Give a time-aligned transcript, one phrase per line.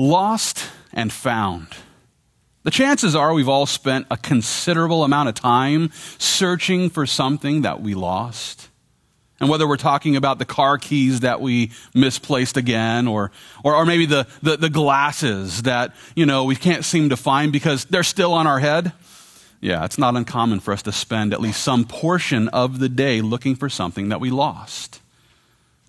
[0.00, 1.66] Lost and found.
[2.62, 7.82] The chances are we've all spent a considerable amount of time searching for something that
[7.82, 8.70] we lost.
[9.40, 13.30] And whether we're talking about the car keys that we misplaced again, or,
[13.62, 17.52] or, or maybe the, the, the glasses that, you know, we can't seem to find
[17.52, 18.92] because they're still on our head.
[19.60, 23.20] Yeah, it's not uncommon for us to spend at least some portion of the day
[23.20, 25.02] looking for something that we lost.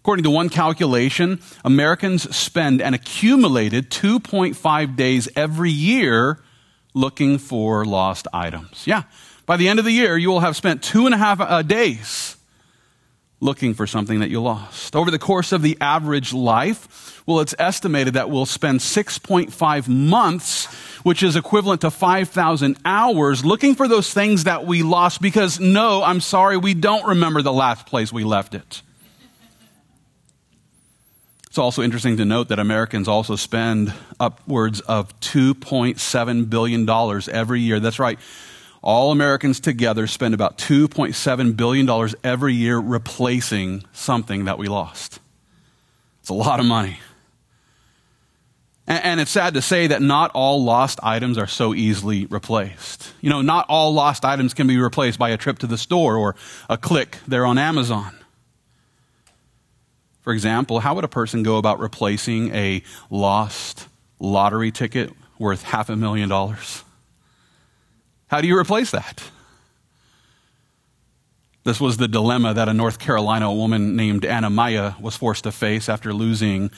[0.01, 6.39] According to one calculation, Americans spend an accumulated 2.5 days every year
[6.95, 8.87] looking for lost items.
[8.87, 9.03] Yeah,
[9.45, 11.61] by the end of the year, you will have spent two and a half uh,
[11.61, 12.35] days
[13.39, 14.95] looking for something that you lost.
[14.95, 20.65] Over the course of the average life, well, it's estimated that we'll spend 6.5 months,
[21.03, 26.01] which is equivalent to 5,000 hours, looking for those things that we lost because, no,
[26.01, 28.81] I'm sorry, we don't remember the last place we left it.
[31.51, 36.89] It's also interesting to note that Americans also spend upwards of $2.7 billion
[37.29, 37.81] every year.
[37.81, 38.17] That's right.
[38.81, 45.19] All Americans together spend about $2.7 billion every year replacing something that we lost.
[46.21, 46.99] It's a lot of money.
[48.87, 53.11] And, it's sad to say that not all lost items are so easily replaced.
[53.19, 56.15] You know, not all lost items can be replaced by a trip to the store
[56.15, 56.37] or
[56.69, 58.20] a click there on Amazon.
[60.21, 63.87] For example, how would a person go about replacing a lost
[64.19, 66.83] lottery ticket worth half a million dollars?
[68.27, 69.23] How do you replace that?
[71.63, 75.51] This was the dilemma that a North Carolina woman named Anna Maya was forced to
[75.51, 76.71] face after losing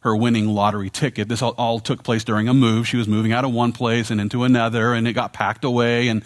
[0.00, 1.28] her winning lottery ticket.
[1.28, 2.86] This all, took place during a move.
[2.86, 6.06] She was moving out of one place and into another, and it got packed away.
[6.06, 6.22] And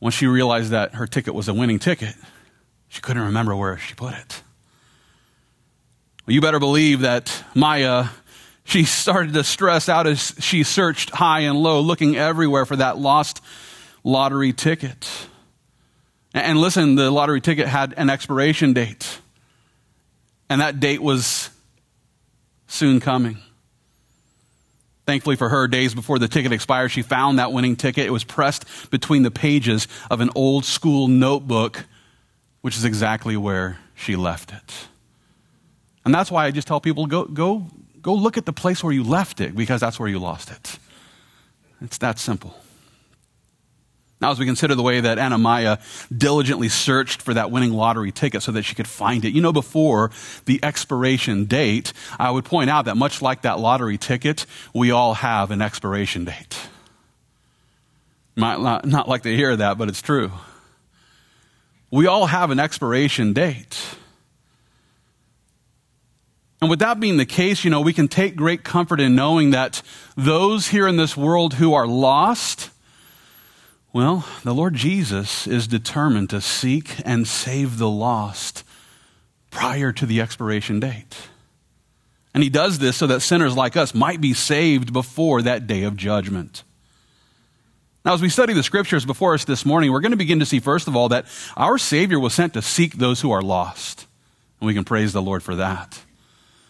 [0.00, 2.14] once she realized that her ticket was a winning ticket,
[2.88, 4.42] she couldn't remember where she put it.
[6.26, 8.06] Well, you better believe that Maya
[8.66, 12.98] she started to stress out as she searched high and low, looking everywhere for that
[12.98, 13.40] lost
[14.02, 15.08] lottery ticket.
[16.34, 19.20] And listen, the lottery ticket had an expiration date,
[20.50, 21.48] and that date was
[22.66, 23.38] soon coming.
[25.06, 28.04] Thankfully for her, days before the ticket expired, she found that winning ticket.
[28.06, 31.84] It was pressed between the pages of an old school notebook,
[32.62, 34.88] which is exactly where she left it.
[36.06, 37.66] And that's why I just tell people go, go
[38.06, 40.78] Go look at the place where you left it because that's where you lost it.
[41.80, 42.56] It's that simple.
[44.20, 45.78] Now, as we consider the way that Anna Maya
[46.16, 49.52] diligently searched for that winning lottery ticket so that she could find it, you know,
[49.52, 50.12] before
[50.44, 55.14] the expiration date, I would point out that much like that lottery ticket, we all
[55.14, 56.56] have an expiration date.
[58.36, 60.30] Might not, not like to hear that, but it's true.
[61.90, 63.96] We all have an expiration date.
[66.60, 69.50] And with that being the case, you know, we can take great comfort in knowing
[69.50, 69.82] that
[70.16, 72.70] those here in this world who are lost,
[73.92, 78.64] well, the Lord Jesus is determined to seek and save the lost
[79.50, 81.16] prior to the expiration date.
[82.34, 85.84] And he does this so that sinners like us might be saved before that day
[85.84, 86.62] of judgment.
[88.04, 90.46] Now, as we study the scriptures before us this morning, we're going to begin to
[90.46, 94.06] see, first of all, that our Savior was sent to seek those who are lost.
[94.60, 96.00] And we can praise the Lord for that.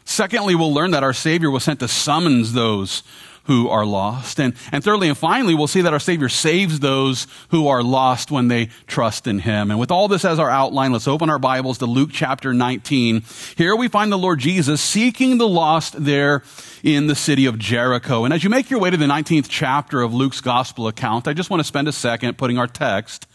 [0.06, 3.02] Secondly, we'll learn that our Savior was sent to summons those
[3.46, 4.40] who are lost.
[4.40, 8.30] And, and thirdly and finally, we'll see that our Savior saves those who are lost
[8.30, 9.70] when they trust in Him.
[9.70, 13.24] And with all this as our outline, let's open our Bibles to Luke chapter 19.
[13.56, 16.42] Here we find the Lord Jesus seeking the lost there
[16.84, 18.24] in the city of Jericho.
[18.24, 21.32] And as you make your way to the 19th chapter of Luke's gospel account, I
[21.32, 23.26] just want to spend a second putting our text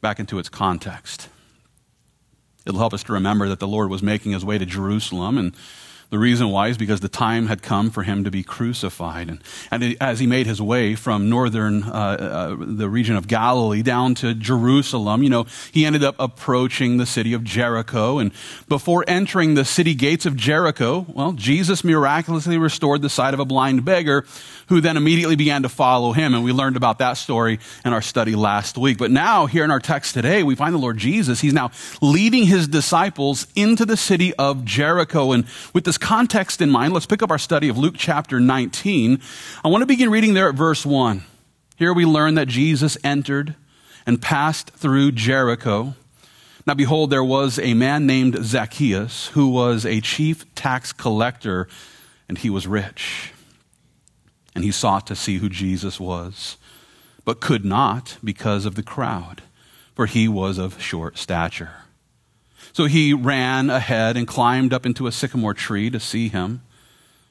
[0.00, 1.28] back into its context.
[2.66, 5.54] It'll help us to remember that the Lord was making his way to Jerusalem and
[6.10, 9.28] the reason why is because the time had come for him to be crucified.
[9.28, 13.82] And, and as he made his way from northern, uh, uh, the region of Galilee
[13.82, 18.18] down to Jerusalem, you know, he ended up approaching the city of Jericho.
[18.18, 18.32] And
[18.68, 23.44] before entering the city gates of Jericho, well, Jesus miraculously restored the sight of a
[23.44, 24.24] blind beggar
[24.68, 26.34] who then immediately began to follow him.
[26.34, 28.98] And we learned about that story in our study last week.
[28.98, 31.40] But now, here in our text today, we find the Lord Jesus.
[31.40, 31.70] He's now
[32.00, 35.32] leading his disciples into the city of Jericho.
[35.32, 39.20] And with this context in mind, let's pick up our study of Luke chapter 19.
[39.64, 41.22] I want to begin reading there at verse 1.
[41.76, 43.54] Here we learn that Jesus entered
[44.04, 45.94] and passed through Jericho.
[46.66, 51.68] Now, behold, there was a man named Zacchaeus who was a chief tax collector,
[52.28, 53.32] and he was rich
[54.52, 56.56] and he sought to see who Jesus was,
[57.24, 59.44] but could not because of the crowd,
[59.94, 61.84] for he was of short stature.
[62.72, 66.62] So he ran ahead and climbed up into a sycamore tree to see him,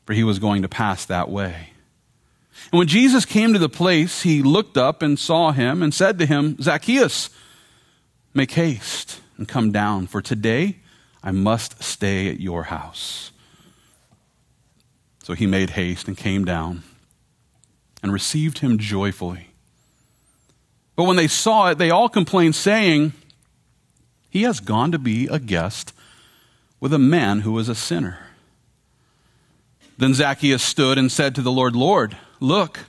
[0.06, 1.69] for he was going to pass that way.
[2.71, 6.19] And when Jesus came to the place, he looked up and saw him and said
[6.19, 7.30] to him, Zacchaeus,
[8.33, 10.77] make haste and come down, for today
[11.24, 13.31] I must stay at your house.
[15.24, 16.83] So he made haste and came down
[18.01, 19.47] and received him joyfully.
[20.95, 23.13] But when they saw it, they all complained, saying,
[24.33, 25.94] He has gone to be a guest
[26.80, 28.18] with a man who is a sinner.
[30.00, 32.80] Then Zacchaeus stood and said to the Lord, Lord, look,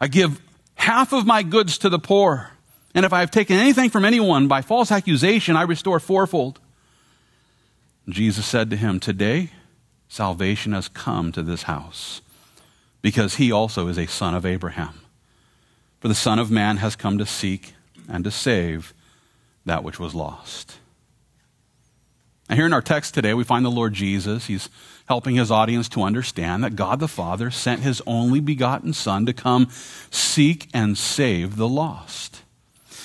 [0.00, 0.40] I give
[0.76, 2.52] half of my goods to the poor.
[2.94, 6.58] And if I have taken anything from anyone by false accusation, I restore fourfold.
[8.08, 9.50] Jesus said to him, Today
[10.08, 12.22] salvation has come to this house,
[13.02, 14.94] because he also is a son of Abraham.
[16.00, 17.74] For the Son of Man has come to seek
[18.08, 18.94] and to save
[19.64, 20.78] that which was lost.
[22.48, 24.46] And here in our text today, we find the Lord Jesus.
[24.46, 24.68] He's
[25.06, 29.32] helping his audience to understand that God the Father sent his only begotten Son to
[29.32, 29.68] come
[30.10, 32.42] seek and save the lost.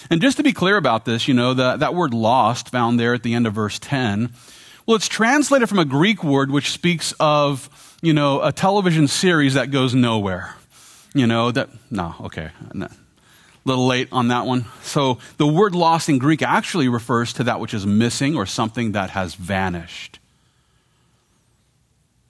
[0.09, 3.13] And just to be clear about this, you know, the, that word lost found there
[3.13, 4.31] at the end of verse 10,
[4.85, 7.69] well, it's translated from a Greek word which speaks of,
[8.01, 10.55] you know, a television series that goes nowhere.
[11.13, 12.51] You know, that, no, okay.
[12.71, 12.89] A
[13.67, 14.65] little late on that one.
[14.81, 18.93] So the word lost in Greek actually refers to that which is missing or something
[18.93, 20.19] that has vanished.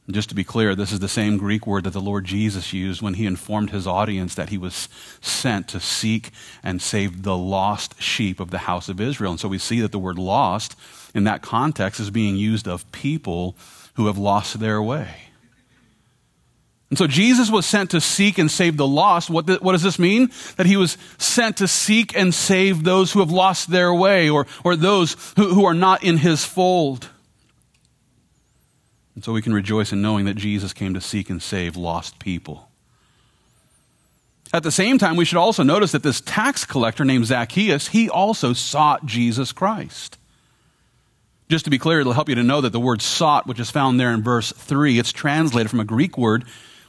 [0.09, 3.01] just to be clear, this is the same Greek word that the Lord Jesus used
[3.01, 4.87] when he informed his audience that he was
[5.21, 6.31] sent to seek
[6.63, 9.31] and save the lost sheep of the house of Israel.
[9.31, 10.75] And so we see that the word lost
[11.13, 13.55] in that context is being used of people
[13.95, 15.26] who have lost their way.
[16.89, 19.29] And so Jesus was sent to seek and save the lost.
[19.29, 20.29] What, what does this mean?
[20.55, 24.47] That he was sent to seek and save those who have lost their way or,
[24.63, 27.09] or those who, who are not in his fold.
[29.15, 32.19] And so we can rejoice in knowing that Jesus came to seek and save lost
[32.19, 32.69] people.
[34.53, 38.09] At the same time, we should also notice that this tax collector named Zacchaeus, he
[38.09, 40.17] also sought Jesus Christ.
[41.49, 43.69] Just to be clear, it'll help you to know that the word sought, which is
[43.69, 46.45] found there in verse 3, it's translated from a Greek word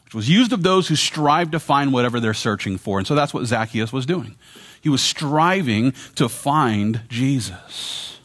[0.09, 2.97] which was used of those who strive to find whatever they're searching for.
[2.97, 4.37] And so that's what Zacchaeus was doing.
[4.81, 8.19] He was striving to find Jesus.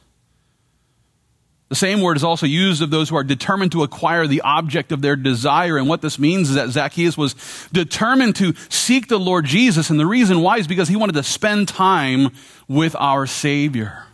[1.68, 4.94] The same word is also used of those who are determined to acquire the object
[4.94, 5.78] of their desire.
[5.78, 7.36] And what this means is that Zacchaeus was
[7.74, 9.90] determined to seek the Lord Jesus.
[9.90, 12.30] And the reason why is because he wanted to spend time
[12.70, 14.06] with our Savior.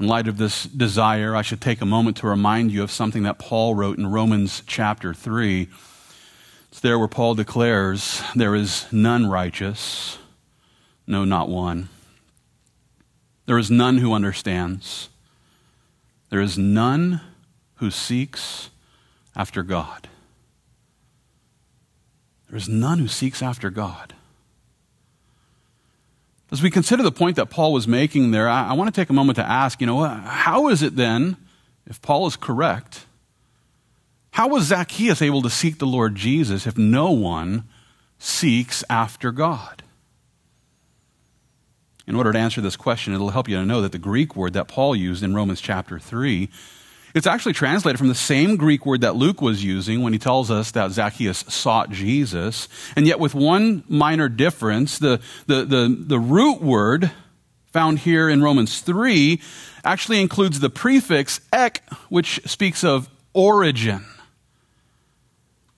[0.00, 3.22] In light of this desire, I should take a moment to remind you of something
[3.24, 5.68] that Paul wrote in Romans chapter 3.
[6.68, 10.16] It's there where Paul declares, There is none righteous,
[11.06, 11.90] no, not one.
[13.44, 15.10] There is none who understands.
[16.30, 17.20] There is none
[17.74, 18.70] who seeks
[19.36, 20.08] after God.
[22.48, 24.14] There is none who seeks after God.
[26.52, 29.08] As we consider the point that Paul was making there, I, I want to take
[29.08, 31.36] a moment to ask, you know, uh, how is it then,
[31.86, 33.06] if Paul is correct,
[34.32, 37.64] how was Zacchaeus able to seek the Lord Jesus if no one
[38.18, 39.82] seeks after God?
[42.06, 44.52] In order to answer this question, it'll help you to know that the Greek word
[44.54, 46.48] that Paul used in Romans chapter 3
[47.14, 50.50] it's actually translated from the same Greek word that Luke was using when he tells
[50.50, 52.68] us that Zacchaeus sought Jesus.
[52.94, 57.10] And yet, with one minor difference, the, the, the, the root word
[57.72, 59.40] found here in Romans 3
[59.84, 64.04] actually includes the prefix ek, which speaks of origin.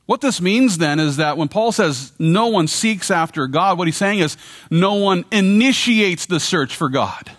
[0.06, 3.88] What this means then is that when Paul says no one seeks after God, what
[3.88, 4.36] he's saying is
[4.70, 7.30] no one initiates the search for God.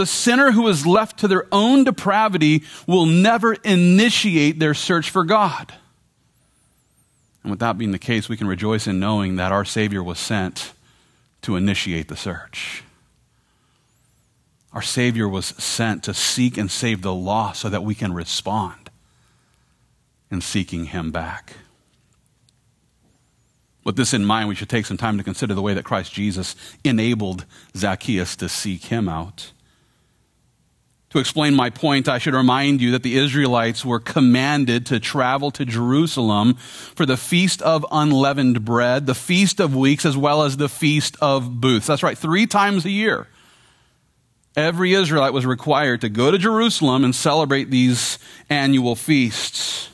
[0.00, 5.26] The sinner who is left to their own depravity will never initiate their search for
[5.26, 5.74] God.
[7.42, 10.18] And with that being the case, we can rejoice in knowing that our Savior was
[10.18, 10.72] sent
[11.42, 12.82] to initiate the search.
[14.72, 18.88] Our Savior was sent to seek and save the lost so that we can respond
[20.30, 21.56] in seeking Him back.
[23.84, 26.14] With this in mind, we should take some time to consider the way that Christ
[26.14, 27.44] Jesus enabled
[27.76, 29.52] Zacchaeus to seek Him out.
[31.10, 35.50] To explain my point, I should remind you that the Israelites were commanded to travel
[35.52, 40.56] to Jerusalem for the Feast of Unleavened Bread, the Feast of Weeks, as well as
[40.56, 41.88] the Feast of Booths.
[41.88, 43.26] That's right, three times a year.
[44.56, 49.88] Every Israelite was required to go to Jerusalem and celebrate these annual feasts.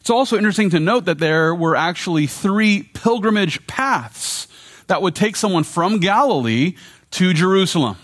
[0.00, 4.48] It's also interesting to note that there were actually three pilgrimage paths
[4.86, 6.76] that would take someone from Galilee
[7.10, 7.98] to Jerusalem.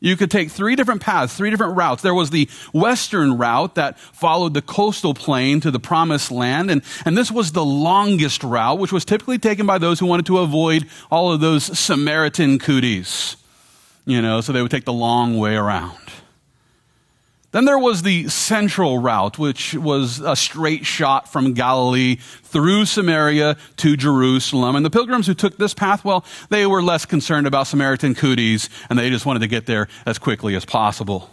[0.00, 2.02] You could take three different paths, three different routes.
[2.02, 6.82] There was the western route that followed the coastal plain to the promised land, and,
[7.04, 10.38] and this was the longest route, which was typically taken by those who wanted to
[10.38, 13.36] avoid all of those Samaritan cooties.
[14.06, 15.98] You know, so they would take the long way around.
[17.52, 23.56] Then there was the central route, which was a straight shot from Galilee through Samaria
[23.78, 24.76] to Jerusalem.
[24.76, 28.70] And the pilgrims who took this path, well, they were less concerned about Samaritan cooties,
[28.88, 31.28] and they just wanted to get there as quickly as possible.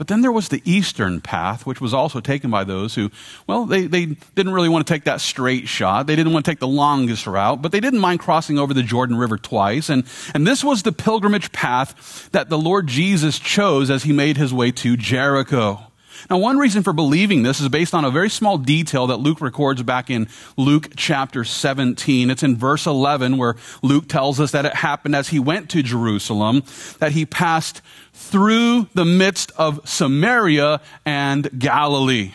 [0.00, 3.10] But then there was the eastern path, which was also taken by those who,
[3.46, 6.06] well, they, they didn't really want to take that straight shot.
[6.06, 8.82] They didn't want to take the longest route, but they didn't mind crossing over the
[8.82, 9.90] Jordan River twice.
[9.90, 14.38] And, and this was the pilgrimage path that the Lord Jesus chose as he made
[14.38, 15.89] his way to Jericho.
[16.28, 19.40] Now, one reason for believing this is based on a very small detail that Luke
[19.40, 22.30] records back in Luke chapter 17.
[22.30, 25.82] It's in verse 11 where Luke tells us that it happened as he went to
[25.82, 26.62] Jerusalem,
[26.98, 27.80] that he passed
[28.12, 32.32] through the midst of Samaria and Galilee.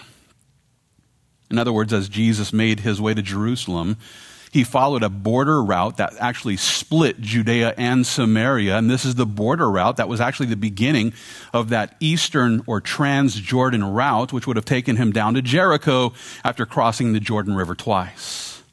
[1.52, 3.98] In other words, as Jesus made his way to Jerusalem,
[4.56, 8.78] he followed a border route that actually split Judea and Samaria.
[8.78, 11.14] And this is the border route that was actually the beginning
[11.52, 16.14] of that eastern or trans Jordan route, which would have taken him down to Jericho
[16.46, 18.64] after crossing the Jordan River twice.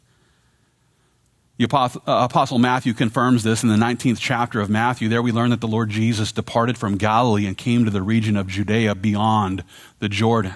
[1.58, 5.08] The uh, Apostle Matthew confirms this in the 19th chapter of Matthew.
[5.08, 8.36] There we learn that the Lord Jesus departed from Galilee and came to the region
[8.36, 9.64] of Judea beyond
[9.98, 10.54] the Jordan.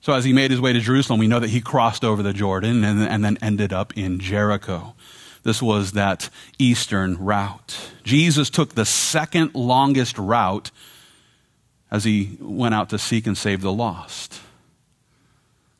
[0.00, 2.32] So as he made his way to Jerusalem, we know that he crossed over the
[2.32, 4.94] Jordan and, and then ended up in Jericho.
[5.42, 7.92] This was that eastern route.
[8.02, 10.70] Jesus took the second longest route
[11.90, 14.40] as he went out to seek and save the lost.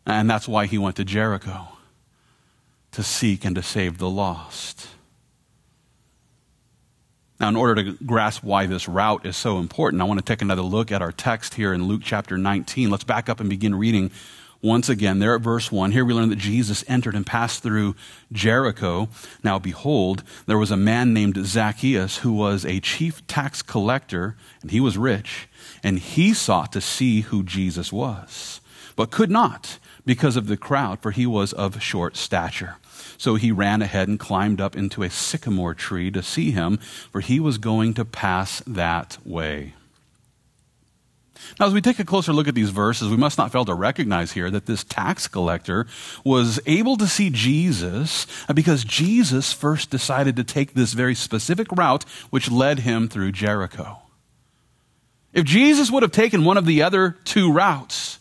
[0.06, 1.68] And that's why he went to Jericho
[2.92, 4.88] to seek and to save the lost.
[7.40, 10.42] Now, in order to grasp why this route is so important, I want to take
[10.42, 12.90] another look at our text here in Luke chapter 19.
[12.90, 14.11] Let's back up and begin reading
[14.61, 15.20] once again.
[15.20, 17.97] There at verse 1, here we learn that Jesus entered and passed through
[18.30, 19.09] Jericho.
[19.42, 24.70] Now, behold, there was a man named Zacchaeus who was a chief tax collector, and
[24.70, 25.49] he was rich,
[25.82, 28.61] and he sought to see who Jesus was,
[28.97, 32.76] but could not because of the crowd, for he was of short stature.
[33.20, 36.78] So he ran ahead and climbed up into a sycamore tree to see him,
[37.12, 39.74] for he was going to pass that way.
[41.58, 43.74] Now, as we take a closer look at these verses, we must not fail to
[43.74, 45.86] recognize here that this tax collector
[46.24, 51.70] was able to see Jesus uh, because Jesus first decided to take this very specific
[51.72, 53.98] route which led him through Jericho.
[55.34, 58.18] If Jesus would have taken one of the other two routes,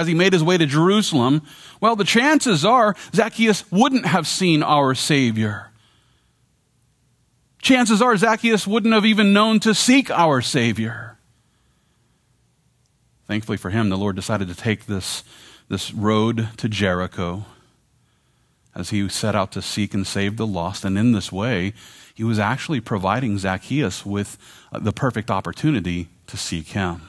[0.00, 1.42] as he made his way to Jerusalem,
[1.80, 5.70] well, the chances are Zacchaeus wouldn't have seen our Savior.
[7.60, 11.18] Chances are Zacchaeus wouldn't have even known to seek our Savior.
[13.26, 15.22] Thankfully for him, the Lord decided to take this,
[15.68, 17.44] this road to Jericho
[18.74, 20.84] as he set out to seek and save the lost.
[20.84, 21.74] And in this way,
[22.14, 24.38] he was actually providing Zacchaeus with
[24.72, 27.02] uh, the perfect opportunity to seek him.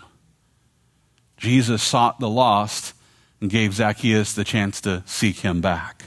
[1.41, 2.93] Jesus sought the lost
[3.41, 6.05] and gave Zacchaeus the chance to seek him back.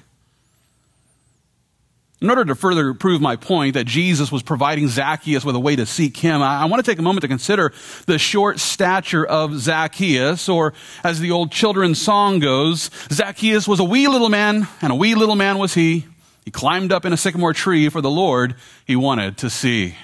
[2.21, 5.75] In order to further prove my point that Jesus was providing Zacchaeus with a way
[5.75, 7.73] to seek him, I, want to take a moment to consider
[8.07, 10.73] the short stature of Zacchaeus, or
[11.03, 15.17] as the old children's song goes, Zacchaeus was a wee little man, and a wee
[15.17, 16.07] little man was he.
[16.45, 18.55] He climbed up in a sycamore tree for the Lord
[18.87, 19.97] he wanted to see.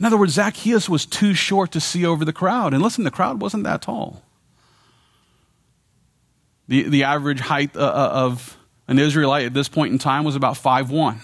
[0.00, 2.72] In other words, Zacchaeus was too short to see over the crowd.
[2.72, 4.22] And listen, the crowd wasn't that tall.
[6.68, 8.56] The, the average height uh, uh, of
[8.88, 11.20] an Israelite at this point in time was about 5'1.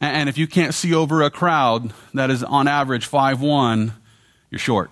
[0.00, 3.92] And if you can't see over a crowd that is on average 5'1,
[4.50, 4.90] you're short.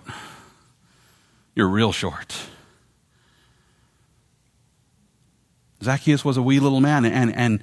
[1.55, 2.35] You're real short.
[5.83, 7.61] Zacchaeus was a wee little man, and, and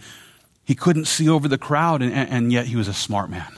[0.71, 3.53] he couldn't see over the crowd, and, and yet he was a smart man.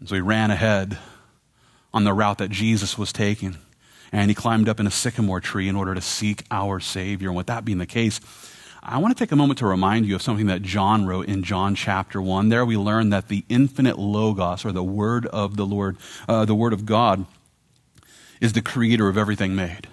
[0.00, 0.98] And so he ran ahead
[1.94, 3.56] on the route that Jesus was taking.
[4.12, 7.28] And he climbed up in a sycamore tree in order to seek our Savior.
[7.28, 8.20] And with that being the case,
[8.82, 11.42] I want to take a moment to remind you of something that John wrote in
[11.42, 12.50] John chapter 1.
[12.50, 15.96] There we learn that the infinite Logos, or the Word of the Lord,
[16.28, 17.24] uh, the Word of God,
[18.42, 19.88] is the creator of everything made.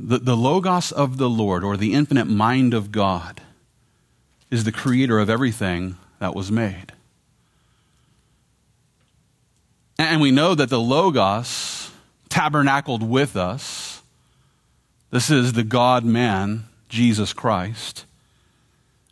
[0.00, 3.40] The, the Logos of the Lord, or the infinite mind of God,
[4.48, 6.92] is the creator of everything that was made.
[9.98, 11.90] And we know that the Logos
[12.28, 14.00] tabernacled with us.
[15.10, 18.04] This is the God man, Jesus Christ.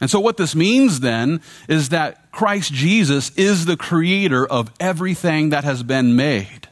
[0.00, 5.50] And so, what this means then is that Christ Jesus is the creator of everything
[5.50, 6.68] that has been made.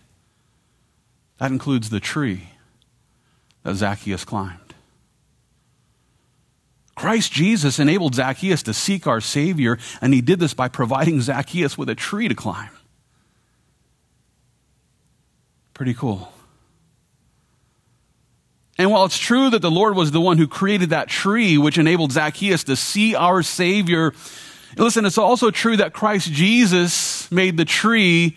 [1.39, 2.51] That includes the tree
[3.65, 4.61] that Zacchaeus climbed.
[6.95, 11.77] Christ Jesus enabled Zacchaeus to seek our Savior, and he did this by providing Zacchaeus
[11.77, 12.71] with a tree to climb.
[15.75, 16.33] Pretty cool.
[18.79, 21.79] And while it's true that the Lord was the one who created that tree, which
[21.79, 24.13] enabled Zacchaeus to see our Savior,
[24.77, 28.37] listen, it's also true that Christ Jesus made the tree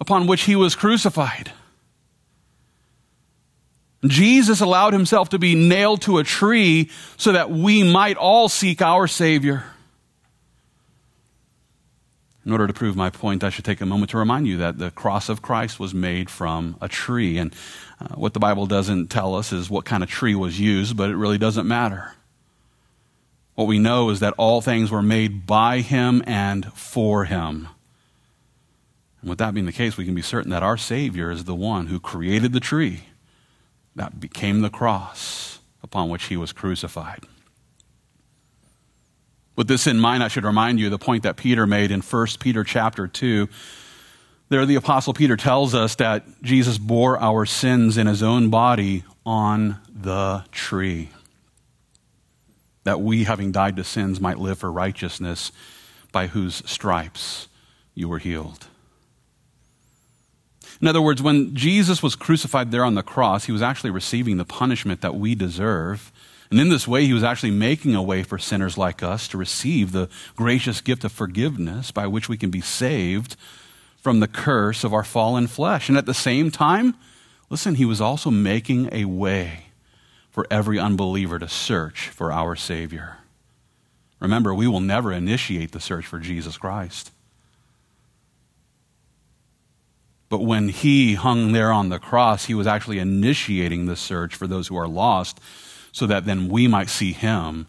[0.00, 1.52] upon which he was crucified.
[4.06, 8.80] Jesus allowed himself to be nailed to a tree so that we might all seek
[8.80, 9.64] our Savior.
[12.46, 14.78] In order to prove my point, I should take a moment to remind you that
[14.78, 17.36] the cross of Christ was made from a tree.
[17.36, 17.54] And
[18.00, 21.10] uh, what the Bible doesn't tell us is what kind of tree was used, but
[21.10, 22.14] it really doesn't matter.
[23.56, 27.68] What we know is that all things were made by him and for him.
[29.20, 31.54] And with that being the case, we can be certain that our Savior is the
[31.54, 33.02] one who created the tree
[33.96, 37.24] that became the cross upon which he was crucified.
[39.56, 42.26] With this in mind, I should remind you the point that Peter made in 1
[42.38, 43.48] Peter chapter 2.
[44.48, 49.04] There, the Apostle Peter tells us that Jesus bore our sins in his own body
[49.26, 51.10] on the tree.
[52.84, 55.52] That we, having died to sins, might live for righteousness,
[56.10, 57.48] by whose stripes
[57.94, 58.66] you were healed.
[60.80, 64.38] In other words, when Jesus was crucified there on the cross, he was actually receiving
[64.38, 66.10] the punishment that we deserve.
[66.50, 69.38] And in this way, he was actually making a way for sinners like us to
[69.38, 73.36] receive the gracious gift of forgiveness by which we can be saved
[73.98, 75.88] from the curse of our fallen flesh.
[75.88, 76.94] And at the same time,
[77.50, 79.66] listen, he was also making a way
[80.30, 83.18] for every unbeliever to search for our Savior.
[84.18, 87.10] Remember, we will never initiate the search for Jesus Christ.
[90.30, 94.46] But when he hung there on the cross, he was actually initiating the search for
[94.46, 95.40] those who are lost
[95.92, 97.66] so that then we might see him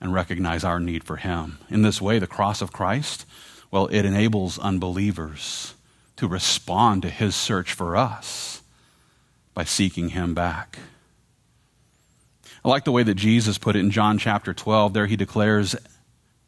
[0.00, 1.58] and recognize our need for him.
[1.70, 3.24] In this way, the cross of Christ,
[3.70, 5.74] well, it enables unbelievers
[6.16, 8.60] to respond to his search for us
[9.54, 10.80] by seeking him back.
[12.64, 14.92] I like the way that Jesus put it in John chapter 12.
[14.92, 15.76] There he declares,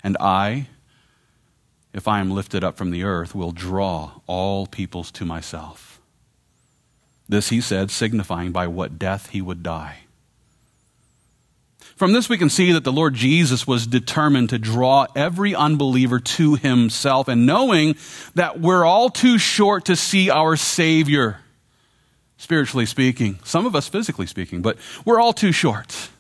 [0.03, 0.67] And I,
[1.93, 6.01] if I am lifted up from the earth, will draw all peoples to myself.
[7.29, 10.01] This he said, signifying by what death he would die.
[11.97, 16.19] From this, we can see that the Lord Jesus was determined to draw every unbeliever
[16.19, 17.95] to himself, and knowing
[18.35, 21.39] that we're all too short to see our Savior,
[22.39, 26.11] spiritually speaking, some of us physically speaking, but we're all too short.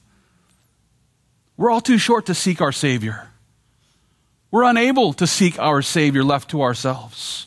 [1.56, 3.28] We're all too short to seek our Savior.
[4.52, 7.46] We're unable to seek our Savior left to ourselves.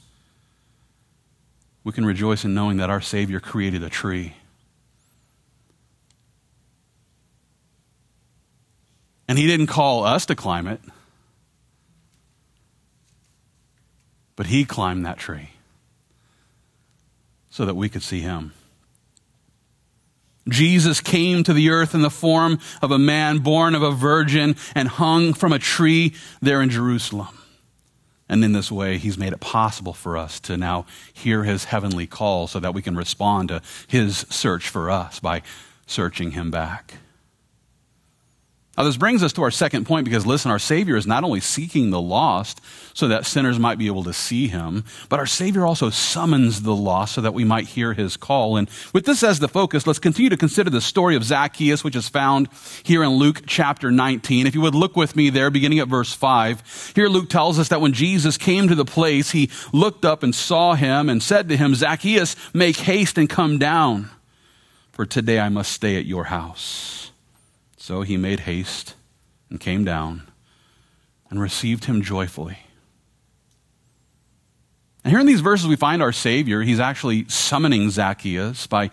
[1.83, 4.33] We can rejoice in knowing that our Savior created a tree.
[9.27, 10.81] And He didn't call us to climb it,
[14.35, 15.51] but He climbed that tree
[17.51, 18.53] so that we could see Him.
[20.47, 24.55] Jesus came to the earth in the form of a man born of a virgin
[24.75, 27.39] and hung from a tree there in Jerusalem.
[28.27, 32.07] And in this way, he's made it possible for us to now hear his heavenly
[32.07, 35.43] call so that we can respond to his search for us by
[35.85, 36.95] searching him back.
[38.77, 41.39] Now, this brings us to our second point because, listen, our Savior is not only
[41.39, 42.59] seeking the lost
[42.93, 46.75] so that sinners might be able to see him, but our Savior also summons the
[46.75, 48.57] lost so that we might hear his call.
[48.57, 51.95] And with this as the focus, let's continue to consider the story of Zacchaeus, which
[51.95, 52.49] is found
[52.83, 54.45] here in Luke chapter 19.
[54.45, 57.69] If you would look with me there, beginning at verse 5, here Luke tells us
[57.69, 61.47] that when Jesus came to the place, he looked up and saw him and said
[61.47, 64.09] to him, Zacchaeus, make haste and come down,
[64.91, 67.11] for today I must stay at your house.
[67.85, 68.95] So he made haste
[69.47, 70.23] and came down
[71.29, 72.57] and received him joyfully.
[75.03, 76.63] And here in these verses, we find our Savior.
[76.63, 78.89] He's actually summoning Zacchaeus by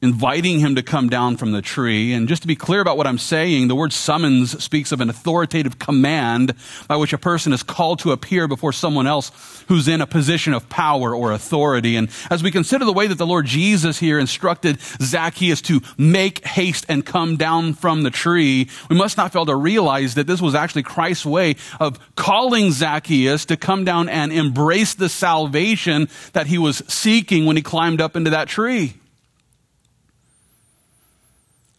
[0.00, 2.12] inviting him to come down from the tree.
[2.12, 5.10] And just to be clear about what I'm saying, the word summons speaks of an
[5.10, 6.54] authoritative command
[6.86, 9.32] by which a person is called to appear before someone else
[9.66, 11.96] who's in a position of power or authority.
[11.96, 16.46] And as we consider the way that the Lord Jesus here instructed Zacchaeus to make
[16.46, 20.40] haste and come down from the tree, we must not fail to realize that this
[20.40, 26.46] was actually Christ's way of calling Zacchaeus to come down and embrace the salvation that
[26.46, 28.94] he was seeking when he climbed up into that tree.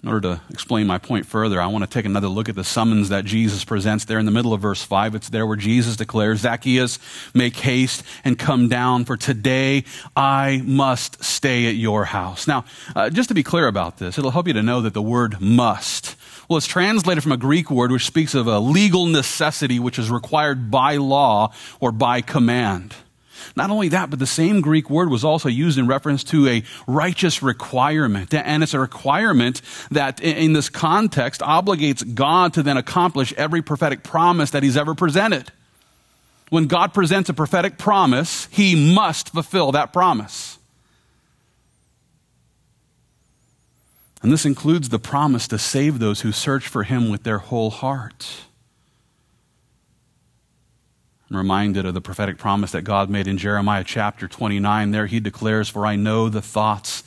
[0.01, 2.63] In order to explain my point further, I want to take another look at the
[2.63, 5.13] summons that Jesus presents there in the middle of verse 5.
[5.13, 6.99] It's there where Jesus declares, Zacchaeus,
[7.33, 9.83] make haste and come down, for today
[10.15, 12.47] I must stay at your house.
[12.47, 12.63] Now,
[12.95, 15.41] uh, just to be clear about this, it'll help you to know that the word
[15.41, 16.15] must,
[16.47, 20.09] well, it's translated from a Greek word which speaks of a legal necessity which is
[20.09, 22.95] required by law or by command.
[23.59, 26.63] Not only that, but the same Greek word was also used in reference to a
[26.87, 28.33] righteous requirement.
[28.33, 34.01] And it's a requirement that, in this context, obligates God to then accomplish every prophetic
[34.01, 35.51] promise that He's ever presented.
[36.49, 40.57] When God presents a prophetic promise, He must fulfill that promise.
[44.21, 47.71] And this includes the promise to save those who search for Him with their whole
[47.71, 48.45] heart.
[51.29, 54.91] I'm reminded of the prophetic promise that God made in Jeremiah chapter 29.
[54.91, 57.03] There he declares, For I know the thoughts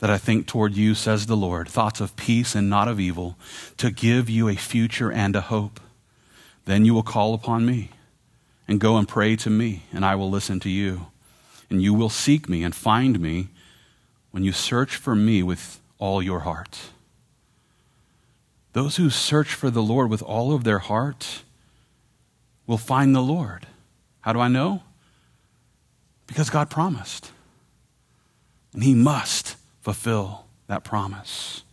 [0.00, 3.36] that I think toward you, says the Lord, thoughts of peace and not of evil,
[3.76, 5.78] to give you a future and a hope.
[6.64, 7.90] Then you will call upon me
[8.66, 11.06] and go and pray to me, and I will listen to you.
[11.68, 13.48] And you will seek me and find me
[14.32, 16.90] when you search for me with all your heart.
[18.72, 21.42] Those who search for the Lord with all of their heart,
[22.70, 23.66] will find the Lord.
[24.20, 24.84] How do I know?
[26.28, 27.32] Because God promised.
[28.72, 31.64] And He must fulfill that promise.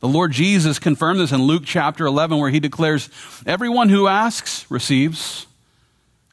[0.00, 3.10] The Lord Jesus confirmed this in Luke chapter 11, where He declares,
[3.44, 5.46] Everyone who asks receives,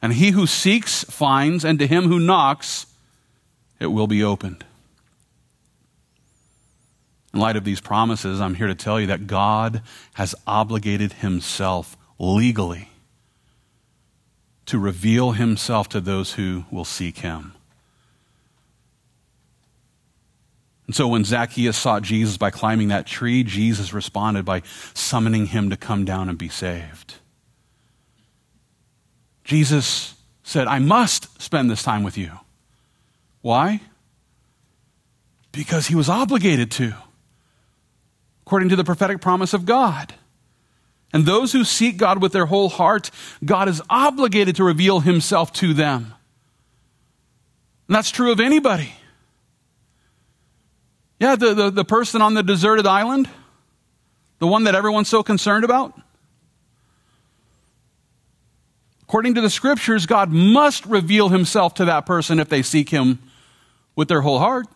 [0.00, 2.86] and he who seeks finds, and to him who knocks
[3.78, 4.64] it will be opened.
[7.34, 9.82] In light of these promises, I'm here to tell you that God
[10.14, 12.88] has obligated Himself legally
[14.64, 17.52] to reveal himself to those who will seek him.
[20.86, 24.62] And so when Zacchaeus sought Jesus by climbing that tree, Jesus responded by
[24.94, 27.14] summoning him to come down and be saved.
[29.42, 32.30] Jesus said, I must spend this time with you.
[33.40, 33.80] Why?
[35.50, 36.94] Because he was obligated to,
[38.46, 40.14] according to the prophetic promise of God.
[41.12, 43.10] And those who seek God with their whole heart,
[43.44, 46.14] God is obligated to reveal himself to them.
[47.88, 48.94] And that's true of anybody.
[51.20, 53.28] Yeah, the, the, the, person on the deserted island,
[54.38, 55.92] the one that everyone's so concerned about.
[59.02, 63.18] According to the scriptures, God must reveal himself to that person if they seek him
[63.94, 64.66] with their whole heart.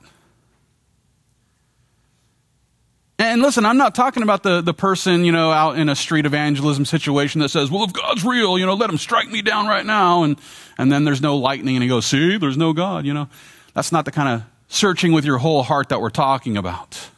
[3.18, 6.26] And listen, I'm not talking about the, the person, you know, out in a street
[6.26, 9.66] evangelism situation that says, well, if God's real, you know, let him strike me down
[9.66, 10.22] right now.
[10.22, 10.38] And,
[10.76, 13.28] and then there's no lightning and he goes, see, there's no God, you know.
[13.72, 17.08] That's not the kind of searching with your whole heart that we're talking about.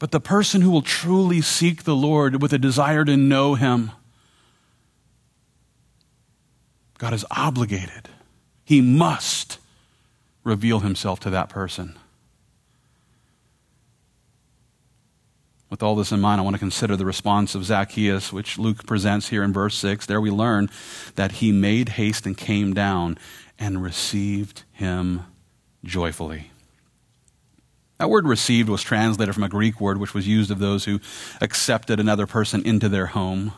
[0.00, 3.92] But the person who will truly seek the Lord with a desire to know him,
[6.98, 8.08] God is obligated.
[8.64, 9.58] He must
[10.42, 11.96] reveal himself to that person.
[15.70, 18.86] With all this in mind, I want to consider the response of Zacchaeus, which Luke
[18.86, 20.06] presents here in verse 6.
[20.06, 20.70] There we learn
[21.16, 23.18] that he made haste and came down
[23.58, 25.24] and received him
[25.84, 26.50] joyfully.
[27.98, 31.00] That word received was translated from a Greek word which was used of those who
[31.40, 33.52] accepted another person into their home.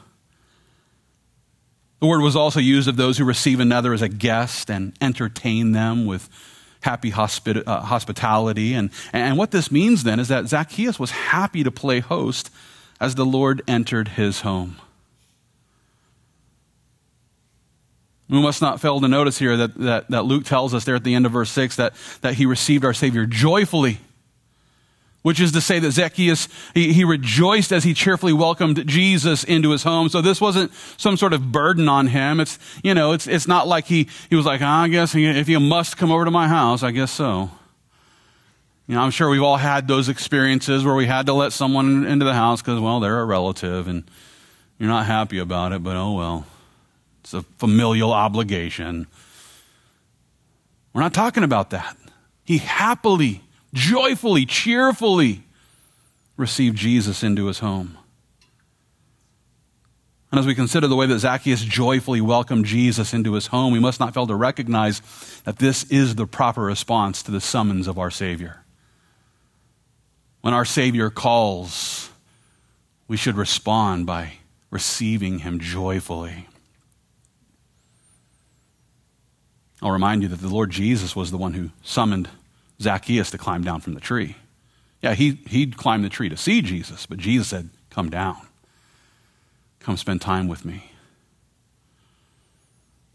[2.00, 5.72] The word was also used of those who receive another as a guest and entertain
[5.72, 6.30] them with
[6.80, 8.74] happy hospit- uh, hospitality.
[8.74, 12.50] And, and what this means then is that Zacchaeus was happy to play host
[13.00, 14.76] as the Lord entered his home.
[18.28, 21.02] We must not fail to notice here that, that, that Luke tells us there at
[21.02, 23.98] the end of verse 6 that, that he received our Savior joyfully
[25.22, 29.70] which is to say that Zacchaeus, he, he, rejoiced as he cheerfully welcomed Jesus into
[29.70, 30.08] his home.
[30.08, 32.40] So this wasn't some sort of burden on him.
[32.40, 35.48] It's, you know, it's, it's not like he, he was like, oh, I guess if
[35.48, 37.50] you must come over to my house, I guess so.
[38.86, 42.06] You know, I'm sure we've all had those experiences where we had to let someone
[42.06, 44.04] into the house because, well, they're a relative and
[44.78, 46.46] you're not happy about it, but oh well.
[47.20, 49.06] It's a familial obligation.
[50.92, 51.96] We're not talking about that.
[52.44, 55.44] He happily joyfully, cheerfully
[56.36, 57.96] receive Jesus into his home.
[60.30, 63.80] And as we consider the way that Zacchaeus joyfully welcomed Jesus into his home, we
[63.80, 65.00] must not fail to recognize
[65.44, 68.62] that this is the proper response to the summons of our Savior.
[70.40, 72.10] When our Savior calls,
[73.08, 74.34] we should respond by
[74.70, 76.46] receiving him joyfully.
[79.82, 82.28] I'll remind you that the Lord Jesus was the one who summoned
[82.80, 84.36] Zacchaeus to climb down from the tree.
[85.02, 88.36] Yeah, he, he'd climb the tree to see Jesus, but Jesus said, Come down.
[89.80, 90.90] Come spend time with me.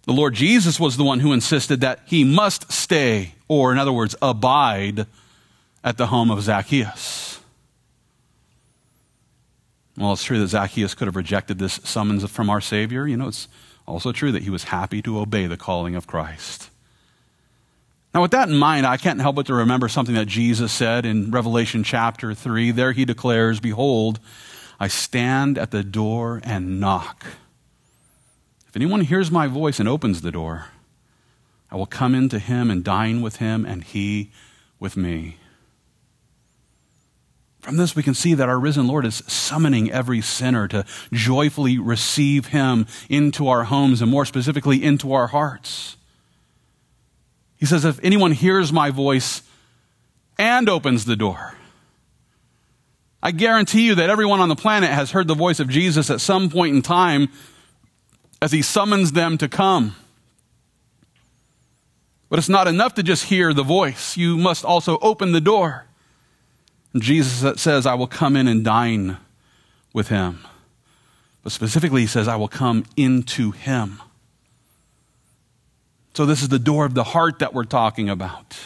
[0.03, 3.93] The Lord Jesus was the one who insisted that he must stay, or in other
[3.93, 5.07] words, abide
[5.83, 7.39] at the home of Zacchaeus.
[9.97, 13.07] Well, it's true that Zacchaeus could have rejected this summons from our Savior.
[13.07, 13.47] You know, it's
[13.87, 16.69] also true that he was happy to obey the calling of Christ.
[18.15, 21.05] Now, with that in mind, I can't help but to remember something that Jesus said
[21.05, 22.71] in Revelation chapter 3.
[22.71, 24.21] There he declares, Behold,
[24.79, 27.25] I stand at the door and knock.
[28.69, 30.67] If anyone hears my voice and opens the door,
[31.69, 34.31] I will come into him and dine with him, and he
[34.79, 35.35] with me.
[37.59, 41.77] From this, we can see that our risen Lord is summoning every sinner to joyfully
[41.77, 45.97] receive him into our homes and, more specifically, into our hearts.
[47.57, 49.41] He says, If anyone hears my voice
[50.37, 51.55] and opens the door,
[53.23, 56.21] I guarantee you that everyone on the planet has heard the voice of Jesus at
[56.21, 57.29] some point in time
[58.41, 59.95] as he summons them to come.
[62.29, 65.85] But it's not enough to just hear the voice, you must also open the door.
[66.97, 69.17] Jesus says, I will come in and dine
[69.93, 70.45] with him.
[71.43, 74.01] But specifically, he says, I will come into him.
[76.15, 78.57] So, this is the door of the heart that we're talking about.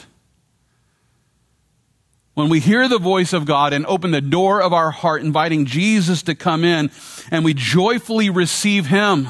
[2.36, 5.66] When we hear the voice of God and open the door of our heart, inviting
[5.66, 6.92] Jesus to come in,
[7.32, 9.30] and we joyfully receive him,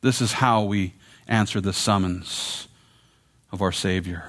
[0.00, 0.94] this is how we
[1.28, 2.66] answer the summons
[3.52, 4.24] of our Savior.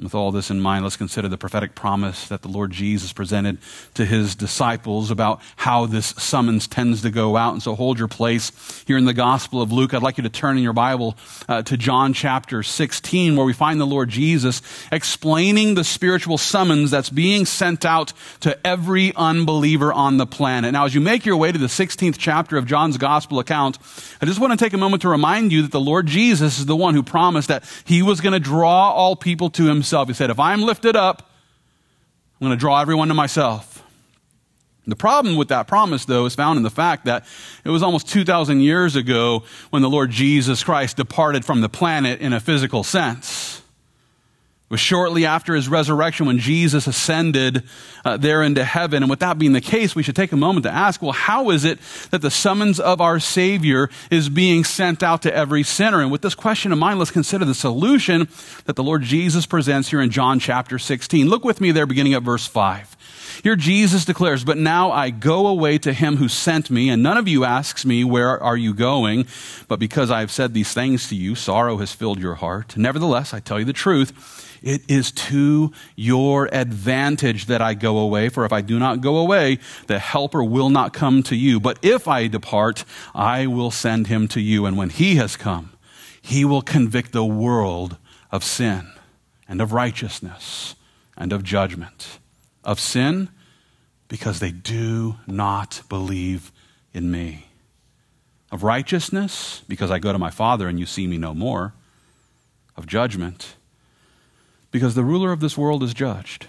[0.00, 3.58] With all this in mind, let's consider the prophetic promise that the Lord Jesus presented
[3.94, 7.54] to his disciples about how this summons tends to go out.
[7.54, 8.52] And so hold your place
[8.86, 9.92] here in the Gospel of Luke.
[9.92, 11.16] I'd like you to turn in your Bible
[11.48, 16.92] uh, to John chapter 16, where we find the Lord Jesus explaining the spiritual summons
[16.92, 20.70] that's being sent out to every unbeliever on the planet.
[20.70, 23.78] Now, as you make your way to the 16th chapter of John's Gospel account,
[24.22, 26.66] I just want to take a moment to remind you that the Lord Jesus is
[26.66, 30.08] the one who promised that he was going to draw all people to himself himself.
[30.08, 31.30] He said, If I'm lifted up,
[32.40, 33.82] I'm going to draw everyone to myself.
[34.86, 37.26] The problem with that promise, though, is found in the fact that
[37.62, 42.20] it was almost 2,000 years ago when the Lord Jesus Christ departed from the planet
[42.20, 43.47] in a physical sense.
[44.68, 47.62] It was shortly after his resurrection when Jesus ascended
[48.04, 49.02] uh, there into heaven.
[49.02, 51.48] And with that being the case, we should take a moment to ask, well, how
[51.48, 51.78] is it
[52.10, 56.02] that the summons of our Savior is being sent out to every sinner?
[56.02, 58.28] And with this question in mind, let's consider the solution
[58.66, 61.30] that the Lord Jesus presents here in John chapter 16.
[61.30, 62.94] Look with me there, beginning at verse 5.
[63.42, 67.16] Here Jesus declares, But now I go away to him who sent me, and none
[67.16, 69.26] of you asks me, Where are you going?
[69.66, 72.76] But because I have said these things to you, sorrow has filled your heart.
[72.76, 74.44] Nevertheless, I tell you the truth.
[74.62, 79.16] It is to your advantage that I go away, for if I do not go
[79.18, 81.60] away, the helper will not come to you.
[81.60, 84.66] But if I depart, I will send him to you.
[84.66, 85.72] And when he has come,
[86.20, 87.96] he will convict the world
[88.30, 88.90] of sin
[89.48, 90.74] and of righteousness
[91.16, 92.18] and of judgment.
[92.64, 93.30] Of sin,
[94.08, 96.52] because they do not believe
[96.92, 97.46] in me.
[98.50, 101.74] Of righteousness, because I go to my Father and you see me no more.
[102.76, 103.54] Of judgment,
[104.78, 106.46] because the ruler of this world is judged.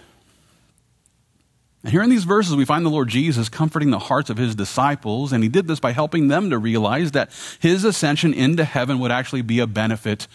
[1.81, 4.53] And here in these verses, we find the Lord Jesus comforting the hearts of his
[4.53, 8.99] disciples, and he did this by helping them to realize that his ascension into heaven
[8.99, 10.27] would actually be a benefit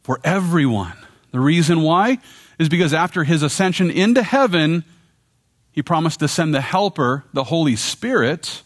[0.00, 0.94] for everyone.
[1.32, 2.16] The reason why
[2.58, 4.82] is because after his ascension into heaven,
[5.70, 8.62] he promised to send the Helper, the Holy Spirit,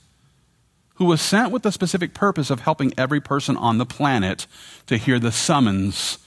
[0.97, 4.47] who was sent with the specific purpose of helping every person on the planet
[4.87, 6.19] to hear the summons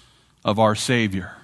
[0.44, 1.38] of our Savior.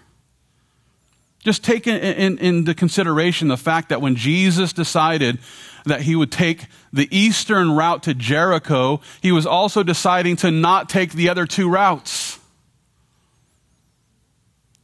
[1.48, 5.40] Just take in, in, into consideration the fact that when Jesus decided
[5.86, 10.90] that he would take the eastern route to Jericho, he was also deciding to not
[10.90, 12.38] take the other two routes.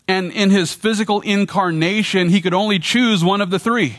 [0.08, 3.98] And in his physical incarnation, he could only choose one of the three.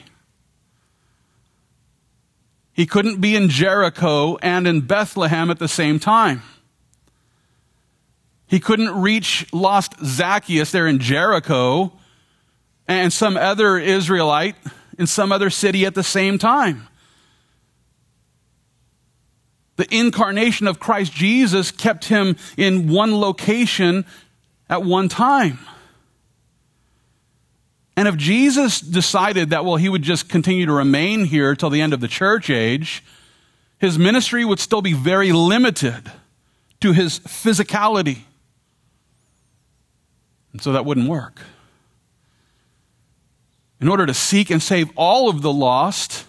[2.72, 6.40] He couldn't be in Jericho and in Bethlehem at the same time.
[8.46, 11.92] He couldn't reach lost Zacchaeus there in Jericho
[12.86, 14.56] and some other Israelite
[14.98, 16.88] in some other city at the same time.
[19.76, 24.04] The incarnation of Christ Jesus kept him in one location
[24.68, 25.58] at one time.
[27.96, 31.80] And if Jesus decided that, well, he would just continue to remain here till the
[31.80, 33.04] end of the church age,
[33.78, 36.10] his ministry would still be very limited
[36.80, 38.18] to his physicality.
[40.52, 41.40] And so that wouldn't work.
[43.84, 46.24] In order to seek and save all of the lost,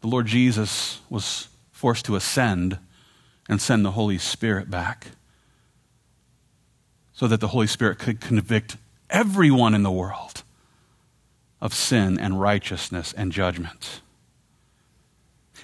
[0.00, 2.78] the Lord Jesus was forced to ascend
[3.48, 5.08] and send the Holy Spirit back
[7.12, 8.76] so that the Holy Spirit could convict
[9.10, 10.44] everyone in the world
[11.60, 14.00] of sin and righteousness and judgment.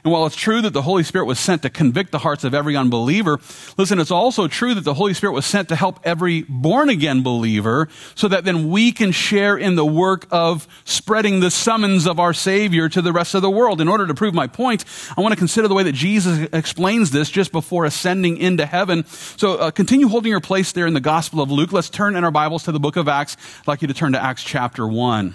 [0.08, 2.54] And while it's true that the Holy Spirit was sent to convict the hearts of
[2.54, 3.38] every unbeliever,
[3.76, 7.22] listen, it's also true that the Holy Spirit was sent to help every born again
[7.22, 12.18] believer so that then we can share in the work of spreading the summons of
[12.18, 13.82] our Savior to the rest of the world.
[13.82, 14.82] In order to prove my point,
[15.14, 19.04] I want to consider the way that Jesus explains this just before ascending into heaven.
[19.04, 21.70] So uh, continue holding your place there in the Gospel of Luke.
[21.70, 23.36] Let's turn in our Bibles to the book of Acts.
[23.60, 25.34] I'd like you to turn to Acts chapter 1.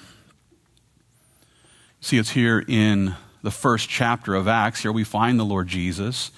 [2.01, 6.31] See, it's here in the first chapter of Acts, here we find the Lord Jesus.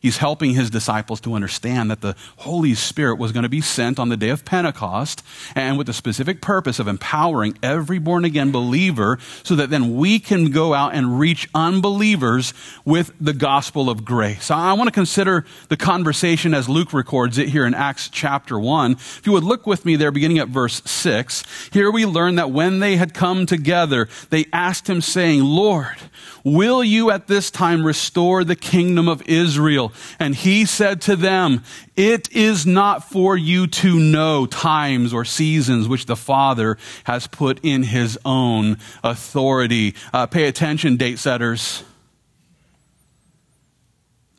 [0.00, 3.98] He's helping his disciples to understand that the Holy Spirit was going to be sent
[3.98, 5.24] on the day of Pentecost
[5.56, 10.20] and with the specific purpose of empowering every born again believer so that then we
[10.20, 14.52] can go out and reach unbelievers with the gospel of grace.
[14.52, 18.92] I want to consider the conversation as Luke records it here in Acts chapter 1.
[18.92, 21.42] If you would look with me there beginning at verse 6,
[21.72, 25.96] here we learn that when they had come together, they asked him saying, Lord,
[26.44, 29.92] Will you at this time restore the kingdom of Israel?
[30.18, 31.64] And he said to them,
[31.96, 37.60] It is not for you to know times or seasons which the Father has put
[37.62, 39.94] in his own authority.
[40.12, 41.82] Uh, pay attention, date setters.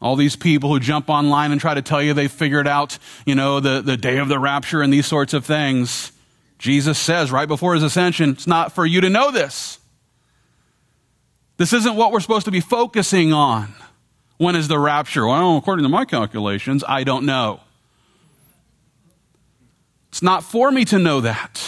[0.01, 3.35] All these people who jump online and try to tell you they figured out, you
[3.35, 6.13] know, the, the day of the rapture and these sorts of things.
[6.57, 9.79] Jesus says right before his ascension, it's not for you to know this.
[11.59, 13.73] This isn't what we're supposed to be focusing on.
[14.37, 15.27] When is the rapture?
[15.27, 17.59] Well, according to my calculations, I don't know.
[20.07, 21.61] It's not for me to know that.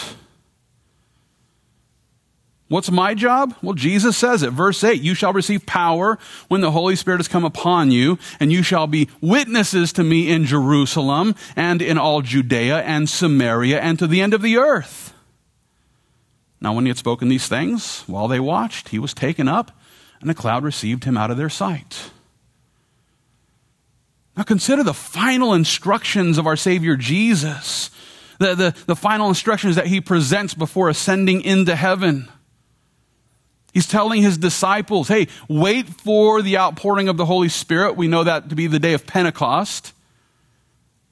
[2.68, 3.54] What's my job?
[3.60, 4.48] Well, Jesus says it.
[4.50, 8.50] Verse 8 You shall receive power when the Holy Spirit has come upon you, and
[8.50, 13.98] you shall be witnesses to me in Jerusalem and in all Judea and Samaria and
[13.98, 15.12] to the end of the earth.
[16.62, 19.70] Now, when he had spoken these things, while they watched, he was taken up
[20.22, 22.10] and a cloud received him out of their sight.
[24.36, 27.90] Now consider the final instructions of our Savior Jesus,
[28.38, 32.30] the, the, the final instructions that he presents before ascending into heaven.
[33.74, 37.96] He's telling his disciples, hey, wait for the outpouring of the Holy Spirit.
[37.96, 39.92] We know that to be the day of Pentecost.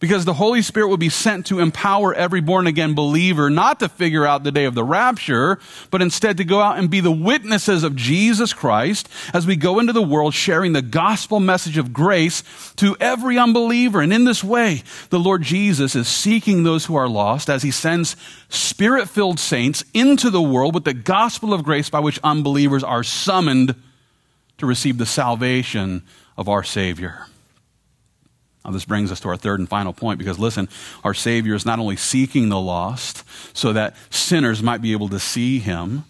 [0.00, 3.88] Because the Holy Spirit will be sent to empower every born again believer not to
[3.88, 5.58] figure out the day of the rapture,
[5.90, 9.78] but instead to go out and be the witnesses of Jesus Christ as we go
[9.78, 12.42] into the world sharing the gospel message of grace
[12.76, 14.00] to every unbeliever.
[14.00, 17.70] And in this way, the Lord Jesus is seeking those who are lost as he
[17.70, 18.16] sends
[18.48, 23.04] spirit filled saints into the world with the gospel of grace by which unbelievers are
[23.04, 23.74] summoned
[24.56, 26.02] to receive the salvation
[26.38, 27.26] of our Savior.
[28.64, 30.68] Now, this brings us to our third and final point because listen,
[31.02, 33.24] our Savior is not only seeking the lost
[33.56, 36.04] so that sinners might be able to see him,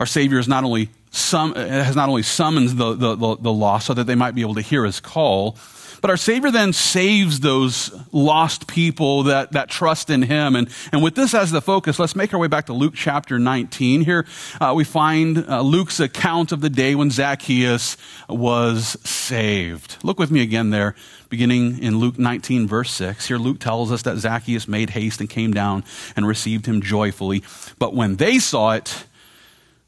[0.00, 3.86] our Savior is not only sum, has not only summoned the, the, the, the lost
[3.86, 5.56] so that they might be able to hear his call,
[6.02, 10.56] but our Savior then saves those lost people that, that trust in Him.
[10.56, 13.38] And, and with this as the focus, let's make our way back to Luke chapter
[13.38, 14.00] 19.
[14.00, 14.26] Here
[14.60, 17.96] uh, we find uh, Luke's account of the day when Zacchaeus
[18.28, 19.96] was saved.
[20.02, 20.96] Look with me again there,
[21.28, 23.28] beginning in Luke 19, verse 6.
[23.28, 25.84] Here Luke tells us that Zacchaeus made haste and came down
[26.16, 27.44] and received him joyfully.
[27.78, 29.04] But when they saw it,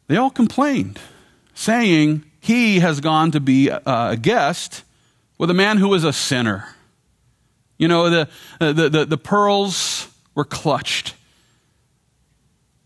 [0.06, 1.00] they all complained,
[1.54, 4.84] saying, He has gone to be a guest
[5.44, 6.66] with a man who was a sinner.
[7.76, 8.28] You know, the,
[8.62, 11.14] uh, the, the, the pearls were clutched.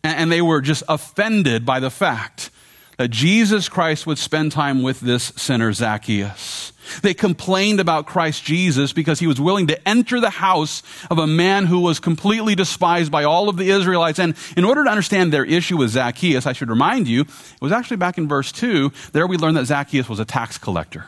[0.02, 2.50] And they were just offended by the fact
[2.96, 6.72] that Jesus Christ would spend time with this sinner, Zacchaeus.
[7.02, 11.28] They complained about Christ Jesus because he was willing to enter the house of a
[11.28, 14.18] man who was completely despised by all of the Israelites.
[14.18, 17.70] And in order to understand their issue with Zacchaeus, I should remind you, it was
[17.70, 21.06] actually back in verse 2, there we learned that Zacchaeus was a tax collector.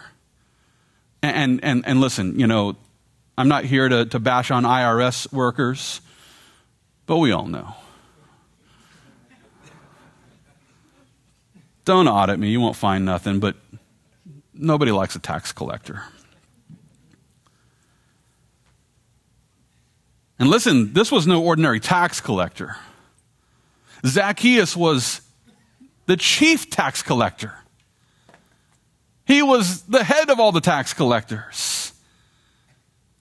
[1.22, 2.76] And, and, and listen, you know,
[3.36, 6.00] I'm not here to, to bash on IRS workers,
[7.06, 7.74] but we all know.
[11.84, 13.56] Don't audit me, you won't find nothing, but
[14.54, 16.02] nobody likes a tax collector.
[20.38, 22.76] And listen, this was no ordinary tax collector.
[24.06, 25.20] Zacchaeus was
[26.06, 27.59] the chief tax collector.
[29.30, 31.92] He was the head of all the tax collectors.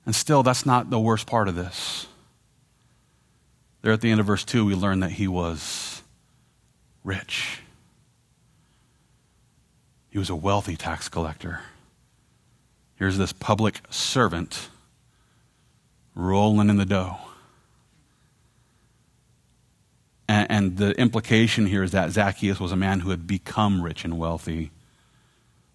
[0.08, 2.08] And still, that's not the worst part of this.
[3.84, 6.02] There at the end of verse 2, we learn that he was
[7.04, 7.60] rich.
[10.10, 11.60] He was a wealthy tax collector.
[12.96, 14.70] Here's this public servant
[16.16, 17.18] rolling in the dough.
[20.28, 24.04] And, and, the implication here is that Zacchaeus was a man who had become rich
[24.04, 24.72] and wealthy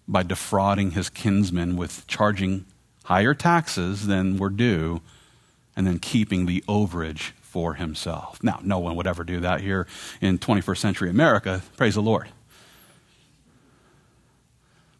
[0.07, 2.65] by defrauding his kinsmen with charging
[3.05, 5.01] higher taxes than were due
[5.75, 8.41] and then keeping the overage for himself.
[8.43, 9.87] Now, no one would ever do that here
[10.21, 11.61] in 21st century America.
[11.77, 12.27] Praise the Lord.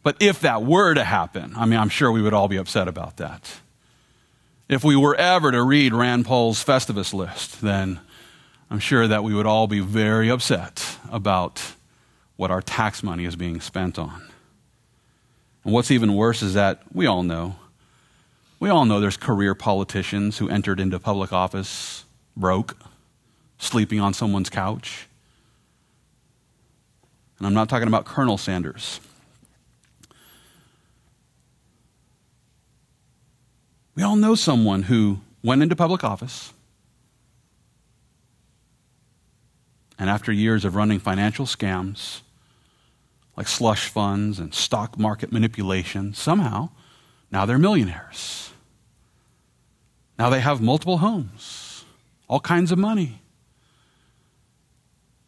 [0.03, 2.87] But if that were to happen, I mean, I'm sure we would all be upset
[2.87, 3.59] about that.
[4.69, 7.99] If we were ever to read Rand Paul's Festivus list, then
[8.69, 11.61] I'm sure that we would all be very upset about
[12.35, 14.27] what our tax money is being spent on.
[15.65, 17.55] And what's even worse is that we all know.
[18.59, 22.05] We all know there's career politicians who entered into public office
[22.37, 22.77] broke,
[23.57, 25.07] sleeping on someone's couch.
[27.39, 29.01] And I'm not talking about Colonel Sanders.
[33.95, 36.53] We all know someone who went into public office
[39.97, 42.21] and after years of running financial scams
[43.37, 46.69] like slush funds and stock market manipulation, somehow
[47.31, 48.51] now they're millionaires.
[50.17, 51.85] Now they have multiple homes,
[52.27, 53.21] all kinds of money.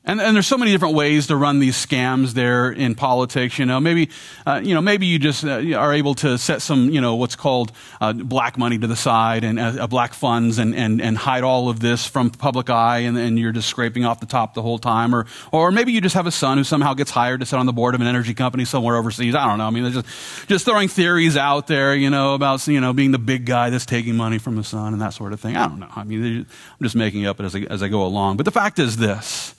[0.07, 3.59] And, and, there's so many different ways to run these scams there in politics.
[3.59, 4.09] You know, maybe,
[4.45, 7.35] uh, you know, maybe you just uh, are able to set some, you know, what's
[7.35, 11.43] called uh, black money to the side and uh, black funds and, and, and hide
[11.43, 14.61] all of this from public eye and, and you're just scraping off the top the
[14.61, 15.13] whole time.
[15.13, 17.65] Or, or maybe you just have a son who somehow gets hired to sit on
[17.65, 19.35] the board of an energy company somewhere overseas.
[19.35, 19.67] I don't know.
[19.67, 23.19] I mean, just, just throwing theories out there, you know, about, you know, being the
[23.19, 25.57] big guy that's taking money from his son and that sort of thing.
[25.57, 25.91] I don't know.
[25.93, 28.37] I mean, I'm just making up as I, as I go along.
[28.37, 29.53] But the fact is this.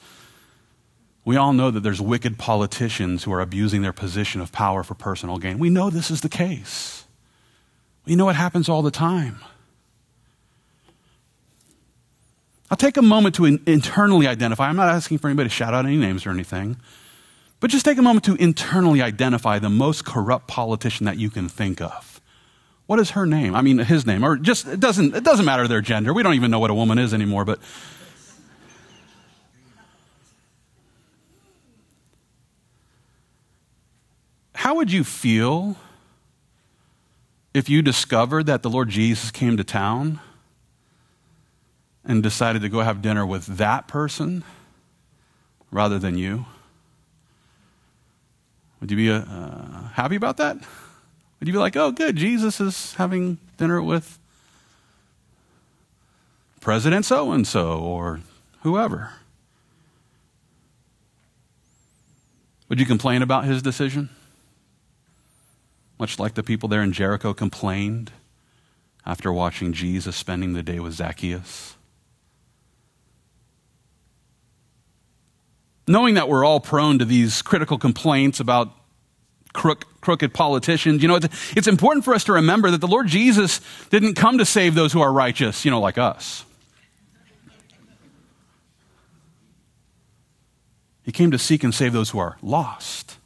[1.28, 4.94] We all know that there's wicked politicians who are abusing their position of power for
[4.94, 5.58] personal gain.
[5.58, 7.04] We know this is the case.
[8.06, 9.40] We know it happens all the time.
[12.70, 14.70] I'll take a moment to in- internally identify.
[14.70, 16.78] I'm not asking for anybody to shout out any names or anything,
[17.60, 21.46] but just take a moment to internally identify the most corrupt politician that you can
[21.46, 22.22] think of.
[22.86, 23.54] What is her name?
[23.54, 26.14] I mean, his name, or just it doesn't it doesn't matter their gender.
[26.14, 27.58] We don't even know what a woman is anymore, but
[34.58, 35.76] How would you feel
[37.54, 40.18] if you discovered that the Lord Jesus came to town
[42.04, 44.42] and decided to go have dinner with that person
[45.70, 46.44] rather than you?
[48.80, 49.22] Would you be uh,
[49.92, 50.56] happy about that?
[50.56, 54.18] Would you be like, oh, good, Jesus is having dinner with
[56.60, 58.22] President so and so or
[58.62, 59.12] whoever?
[62.68, 64.10] Would you complain about his decision?
[65.98, 68.12] Much like the people there in Jericho complained
[69.04, 71.76] after watching Jesus spending the day with Zacchaeus.
[75.86, 78.70] Knowing that we're all prone to these critical complaints about
[79.54, 83.06] crook, crooked politicians, you know, it's, it's important for us to remember that the Lord
[83.06, 86.44] Jesus didn't come to save those who are righteous, you know, like us.
[91.02, 93.17] He came to seek and save those who are lost.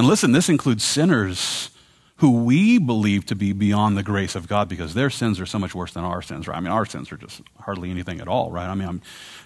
[0.00, 1.68] And listen, this includes sinners
[2.16, 5.58] who we believe to be beyond the grace of God because their sins are so
[5.58, 6.56] much worse than our sins, right?
[6.56, 8.66] I mean, our sins are just hardly anything at all, right?
[8.66, 9.02] I mean, I'm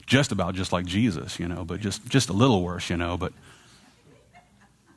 [0.06, 3.16] just about just like Jesus, you know, but just, just a little worse, you know,
[3.16, 3.32] but.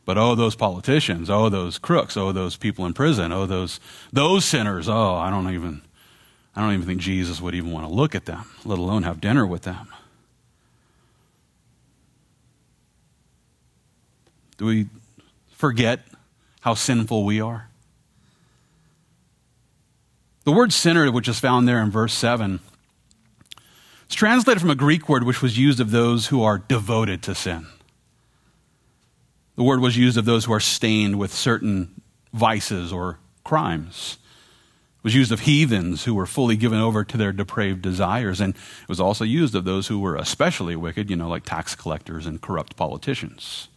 [0.06, 3.80] But oh, those politicians, oh, those crooks, oh, those people in prison, oh, those,
[4.14, 5.82] those sinners, oh, I don't even,
[6.56, 9.20] I don't even think Jesus would even want to look at them, let alone have
[9.20, 9.88] dinner with them.
[14.58, 14.86] Do we
[15.58, 16.06] forget
[16.62, 17.70] how sinful we are?
[20.46, 22.62] The word sinner, which is found there in verse 7,
[24.06, 27.36] it's translated from a Greek word which was used of those who are devoted to
[27.36, 27.68] sin.
[29.58, 32.02] The word was used of those who are stained with certain
[32.32, 34.20] vices or crimes.
[35.00, 38.40] It was used of heathens who were fully given over to their depraved desires.
[38.40, 41.76] And it was also used of those who were especially wicked, you know, like tax
[41.76, 43.68] collectors and corrupt politicians.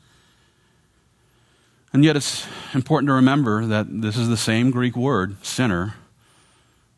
[1.93, 5.95] And yet, it's important to remember that this is the same Greek word, sinner,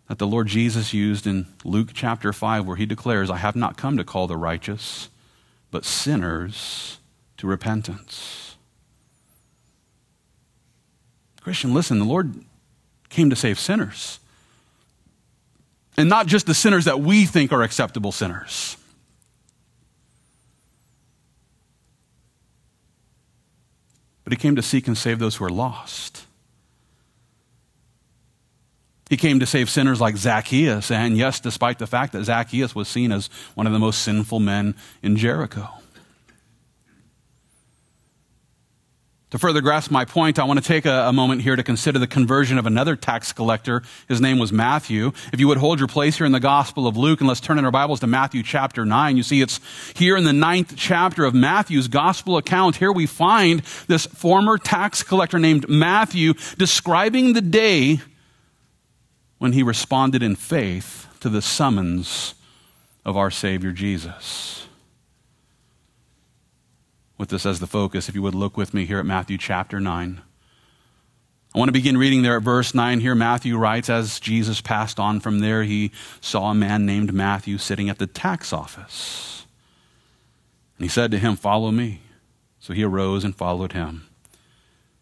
[0.08, 3.78] that the Lord Jesus used in Luke chapter 5, where he declares, I have not
[3.78, 5.08] come to call the righteous,
[5.70, 6.98] but sinners
[7.38, 8.56] to repentance.
[11.40, 12.44] Christian, listen, the Lord
[13.08, 14.20] came to save sinners.
[15.96, 18.76] And not just the sinners that we think are acceptable sinners.
[24.32, 26.24] But he came to seek and save those who are lost.
[29.10, 32.88] He came to save sinners like Zacchaeus, and yes, despite the fact that Zacchaeus was
[32.88, 35.68] seen as one of the most sinful men in Jericho.
[39.32, 41.98] To further grasp my point, I want to take a, a, moment here to consider
[41.98, 43.82] the conversion of another tax collector.
[44.06, 45.12] His name was Matthew.
[45.32, 47.58] If you would hold your place here in the Gospel of Luke, and let's turn
[47.58, 49.16] in our Bibles to Matthew chapter 9.
[49.16, 49.58] You see, it's
[49.96, 52.76] here in the ninth chapter of Matthew's Gospel account.
[52.76, 58.02] Here we find this former tax collector named Matthew describing the day
[59.38, 62.34] when he responded in faith to the summons
[63.02, 64.61] of our Savior Jesus
[67.22, 69.78] with this as the focus, if you would look with me here at Matthew chapter
[69.78, 70.20] 9.
[71.54, 73.14] I want to begin reading there at verse 9 here.
[73.14, 77.88] Matthew writes, As Jesus passed on from there, he saw a man named Matthew sitting
[77.88, 79.46] at the tax office.
[80.76, 82.00] And he said to him, Follow me.
[82.58, 84.08] So he arose and followed him.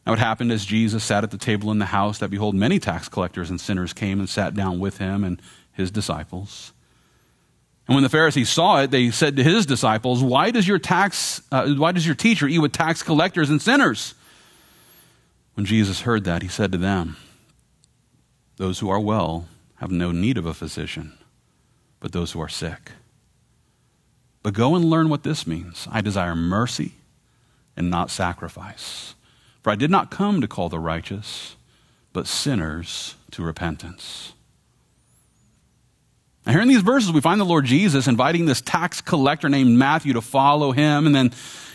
[0.06, 2.78] Now it happened as Jesus sat at the table in the house that, behold, many
[2.78, 5.40] tax collectors and sinners came and sat down with him and
[5.72, 6.74] his disciples.
[7.90, 11.42] And when the Pharisees saw it, they said to his disciples, Why does your, tax,
[11.50, 14.14] uh, why does your teacher eat with tax collectors and sinners?
[15.54, 17.16] When Jesus heard that, he said to them,
[18.58, 21.18] Those who are well have no need of a physician,
[21.98, 22.92] but those who are sick.
[24.44, 25.88] But go and learn what this means.
[25.90, 26.92] I desire mercy
[27.76, 29.16] and not sacrifice.
[29.64, 31.56] For I did not come to call the righteous,
[32.12, 34.32] but sinners to repentance.
[36.46, 39.76] Now, here in these verses, we find the Lord Jesus inviting this tax collector named
[39.76, 41.06] Matthew to follow him.
[41.06, 41.32] And then,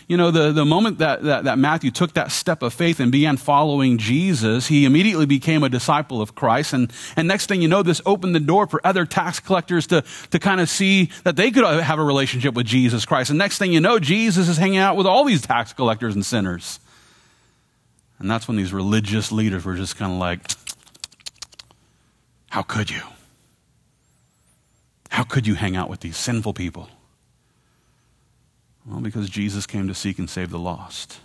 [0.08, 3.12] you know, the, the moment that, that, that, Matthew took that step of faith and
[3.12, 6.72] began following Jesus, he immediately became a disciple of Christ.
[6.72, 10.02] And, and next thing you know, this opened the door for other tax collectors to,
[10.30, 13.30] to kind of see that they could have a relationship with Jesus Christ.
[13.30, 16.26] And next thing you know, Jesus is hanging out with all these tax collectors and
[16.26, 16.80] sinners.
[18.18, 20.40] And that's when these religious leaders were just kind of like,
[22.50, 23.02] how could you?
[25.10, 26.88] How could you hang out with these sinful people?
[28.86, 31.18] Well, because Jesus came to seek and save the lost.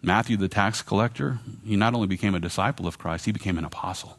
[0.00, 3.64] Matthew, the tax collector, he not only became a disciple of Christ, he became an
[3.64, 4.18] apostle.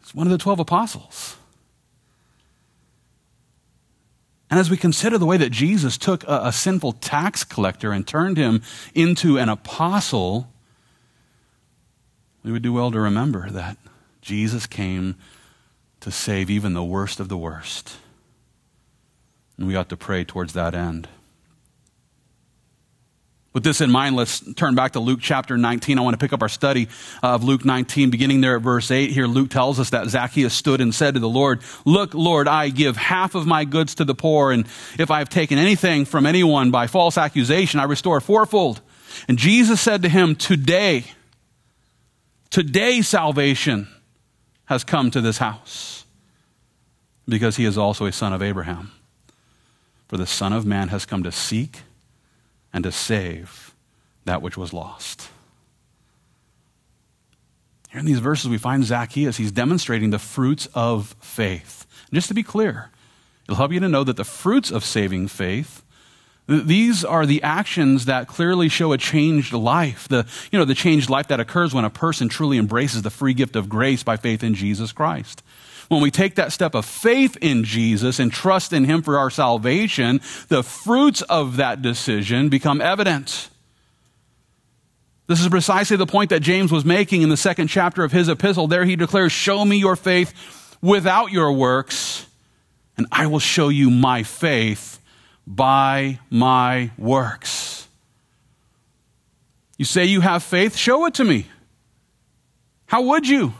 [0.00, 1.36] He's one of the 12 apostles.
[4.50, 8.06] And as we consider the way that Jesus took a, a sinful tax collector and
[8.06, 8.62] turned him
[8.94, 10.48] into an apostle,
[12.42, 13.76] we would do well to remember that
[14.20, 15.16] Jesus came
[16.00, 17.96] to save even the worst of the worst.
[19.56, 21.08] And we ought to pray towards that end.
[23.54, 25.98] With this in mind, let's turn back to Luke chapter 19.
[25.98, 26.88] I want to pick up our study
[27.24, 29.10] of Luke 19, beginning there at verse 8.
[29.10, 32.68] Here, Luke tells us that Zacchaeus stood and said to the Lord, Look, Lord, I
[32.68, 34.66] give half of my goods to the poor, and
[34.98, 38.80] if I have taken anything from anyone by false accusation, I restore fourfold.
[39.26, 41.04] And Jesus said to him, Today,
[42.50, 43.88] Today, salvation
[44.66, 46.04] has come to this house
[47.28, 48.92] because he is also a son of Abraham.
[50.08, 51.82] For the Son of Man has come to seek
[52.72, 53.74] and to save
[54.24, 55.28] that which was lost.
[57.90, 59.36] Here in these verses, we find Zacchaeus.
[59.36, 61.86] He's demonstrating the fruits of faith.
[62.06, 62.90] And just to be clear,
[63.44, 65.82] it'll help you to know that the fruits of saving faith
[66.48, 70.08] these are the actions that clearly show a changed life.
[70.08, 73.34] The, you know, the changed life that occurs when a person truly embraces the free
[73.34, 75.42] gift of grace by faith in Jesus Christ.
[75.88, 79.28] When we take that step of faith in Jesus and trust in Him for our
[79.28, 83.50] salvation, the fruits of that decision become evident.
[85.26, 88.30] This is precisely the point that James was making in the second chapter of his
[88.30, 88.66] epistle.
[88.66, 92.26] There he declares, Show me your faith without your works,
[92.96, 94.97] and I will show you my faith
[95.48, 97.88] by my works.
[99.78, 100.76] You say you have faith?
[100.76, 101.46] Show it to me.
[102.86, 103.54] How would you?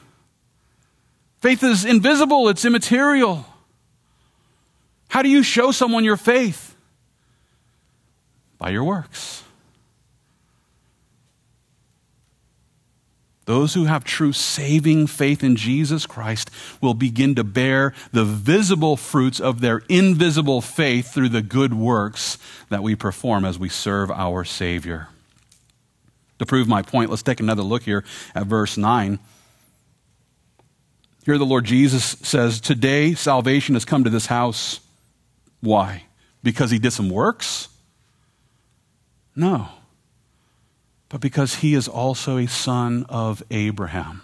[1.41, 3.47] Faith is invisible, it's immaterial.
[5.09, 6.77] How do you show someone your faith?
[8.59, 9.43] By your works.
[13.49, 16.51] Those who have true saving faith in Jesus Christ
[16.83, 22.37] will begin to bear the visible fruits of their invisible faith through the good works
[22.69, 25.09] that we perform as we serve our Savior.
[26.41, 29.19] To prove my point, let's take another look here at verse 9.
[31.25, 34.81] Here, the Lord Jesus says, Today salvation has come to this house.
[35.63, 36.03] Why?
[36.43, 37.69] Because he did some works?
[39.35, 39.71] No.
[41.09, 44.23] But because he is also a son of Abraham.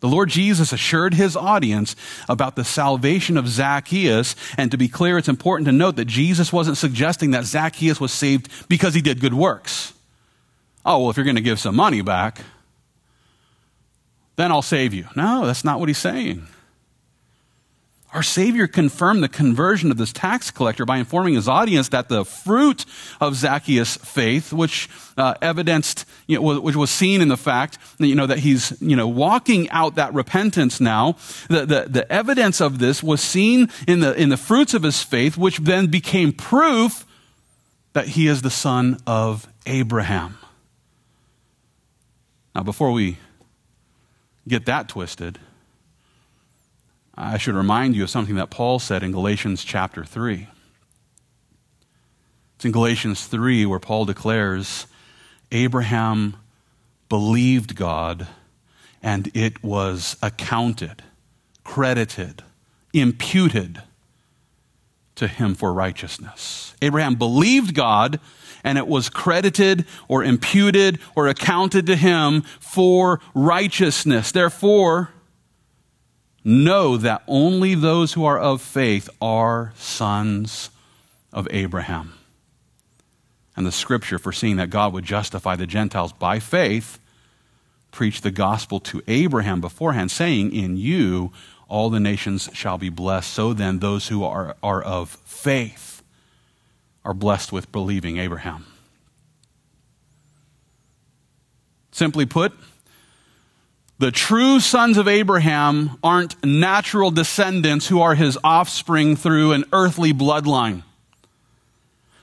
[0.00, 1.96] The Lord Jesus assured his audience
[2.28, 4.36] about the salvation of Zacchaeus.
[4.58, 8.12] And to be clear, it's important to note that Jesus wasn't suggesting that Zacchaeus was
[8.12, 9.94] saved because he did good works.
[10.84, 12.42] Oh, well, if you're going to give some money back,
[14.36, 15.06] then I'll save you.
[15.16, 16.46] No, that's not what he's saying.
[18.12, 22.24] Our Savior confirmed the conversion of this tax collector by informing his audience that the
[22.24, 22.86] fruit
[23.20, 24.88] of Zacchaeus' faith, which
[25.18, 28.80] uh, evidenced, you know, which was seen in the fact that, you know, that he's
[28.80, 31.16] you know, walking out that repentance now,
[31.48, 35.02] the, the, the evidence of this was seen in the, in the fruits of his
[35.02, 37.04] faith, which then became proof
[37.92, 40.38] that he is the son of Abraham.
[42.54, 43.18] Now, before we
[44.48, 45.38] get that twisted,
[47.16, 50.48] I should remind you of something that Paul said in Galatians chapter 3.
[52.56, 54.86] It's in Galatians 3 where Paul declares
[55.50, 56.36] Abraham
[57.08, 58.26] believed God
[59.02, 61.02] and it was accounted,
[61.64, 62.42] credited,
[62.92, 63.82] imputed
[65.14, 66.74] to him for righteousness.
[66.82, 68.20] Abraham believed God
[68.62, 74.32] and it was credited or imputed or accounted to him for righteousness.
[74.32, 75.10] Therefore,
[76.46, 80.70] know that only those who are of faith are sons
[81.32, 82.14] of Abraham.
[83.56, 87.00] And the scripture, foreseeing that God would justify the Gentiles by faith,
[87.90, 91.32] preached the gospel to Abraham beforehand, saying, In you
[91.68, 93.32] all the nations shall be blessed.
[93.32, 96.02] So then, those who are, are of faith
[97.04, 98.66] are blessed with believing Abraham.
[101.90, 102.52] Simply put,
[103.98, 110.12] the true sons of Abraham aren't natural descendants who are his offspring through an earthly
[110.12, 110.82] bloodline.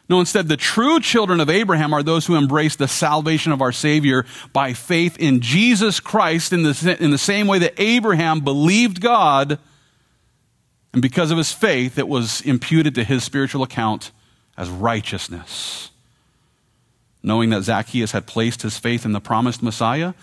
[0.07, 3.71] No, instead, the true children of Abraham are those who embrace the salvation of our
[3.71, 9.01] Savior by faith in Jesus Christ in the, in the same way that Abraham believed
[9.01, 9.57] God,
[10.91, 14.11] and because of his faith, it was imputed to his spiritual account
[14.55, 15.89] as righteousness.
[17.23, 20.13] Knowing that Zacchaeus had placed his faith in the promised Messiah,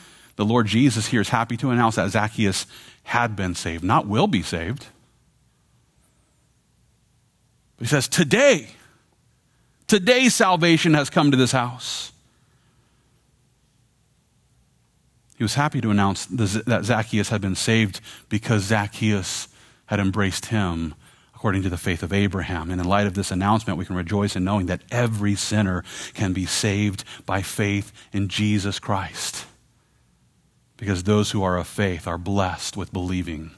[0.40, 2.64] the Lord Jesus here is happy to announce that Zacchaeus
[3.02, 4.86] had been saved, not will be saved.
[7.76, 8.68] But he says, Today,
[9.86, 12.12] today salvation has come to this house.
[15.36, 19.48] He was happy to announce that Zacchaeus had been saved because Zacchaeus
[19.86, 20.94] had embraced him
[21.34, 22.70] according to the faith of Abraham.
[22.70, 25.84] And in light of this announcement, we can rejoice in knowing that every sinner
[26.14, 29.44] can be saved by faith in Jesus Christ
[30.80, 33.50] because those who are of faith are blessed with believing,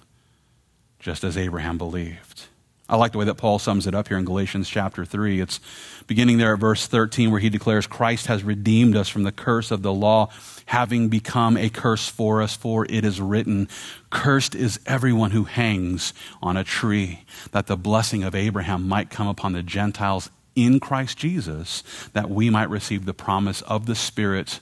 [0.98, 2.48] just as Abraham believed.
[2.88, 5.40] I like the way that Paul sums it up here in Galatians chapter 3.
[5.40, 5.60] It's
[6.08, 9.70] beginning there at verse 13, where he declares, Christ has redeemed us from the curse
[9.70, 10.30] of the law,
[10.66, 13.68] having become a curse for us, for it is written,
[14.10, 16.12] Cursed is everyone who hangs
[16.42, 21.18] on a tree, that the blessing of Abraham might come upon the Gentiles in Christ
[21.18, 24.58] Jesus, that we might receive the promise of the Spirit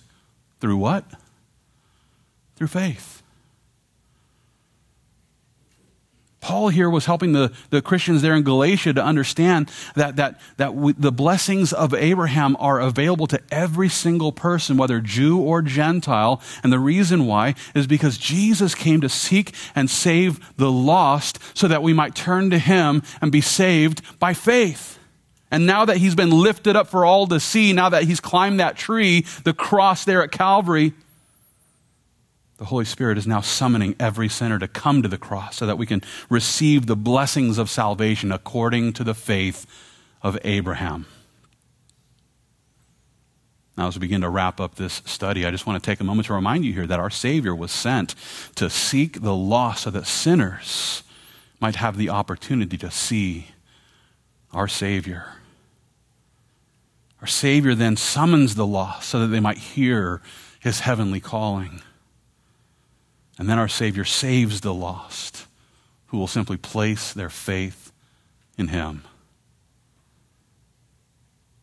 [0.60, 1.06] through what?
[2.60, 3.22] Through faith.
[6.42, 10.74] Paul here was helping the, the Christians there in Galatia to understand that, that, that
[10.98, 16.42] the blessings of Abraham are available to every single person, whether Jew or Gentile.
[16.62, 21.66] And the reason why is because Jesus came to seek and save the lost so
[21.66, 24.98] that we might turn to him and be saved by faith.
[25.50, 28.60] And now that he's been lifted up for all to see, now that he's climbed
[28.60, 30.92] that tree, the cross there at Calvary,
[32.60, 35.78] the Holy Spirit is now summoning every sinner to come to the cross so that
[35.78, 39.66] we can receive the blessings of salvation according to the faith
[40.20, 41.06] of Abraham.
[43.78, 46.04] Now, as we begin to wrap up this study, I just want to take a
[46.04, 48.14] moment to remind you here that our Savior was sent
[48.56, 51.02] to seek the lost so that sinners
[51.60, 53.46] might have the opportunity to see
[54.52, 55.24] our Savior.
[57.22, 60.20] Our Savior then summons the lost so that they might hear
[60.60, 61.80] his heavenly calling.
[63.40, 65.46] And then our Savior saves the lost
[66.08, 67.90] who will simply place their faith
[68.58, 69.02] in Him.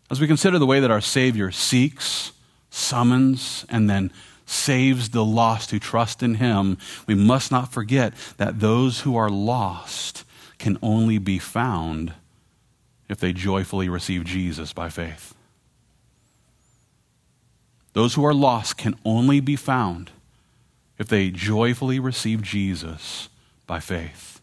[0.09, 2.31] As we consider the way that our Savior seeks,
[2.71, 4.11] summons, and then
[4.47, 9.29] saves the lost who trust in Him, we must not forget that those who are
[9.29, 10.23] lost
[10.57, 12.13] can only be found
[13.07, 15.35] if they joyfully receive Jesus by faith.
[17.93, 20.09] Those who are lost can only be found
[20.97, 23.29] if they joyfully receive Jesus
[23.65, 24.41] by faith.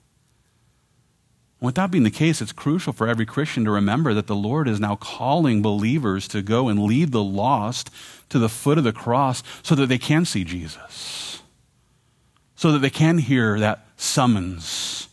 [1.60, 4.68] With that being the case, it's crucial for every Christian to remember that the Lord
[4.68, 7.90] is now calling believers to go and lead the lost
[8.28, 11.42] to the foot of the cross so that they can see Jesus,
[12.54, 15.08] so that they can hear that summons,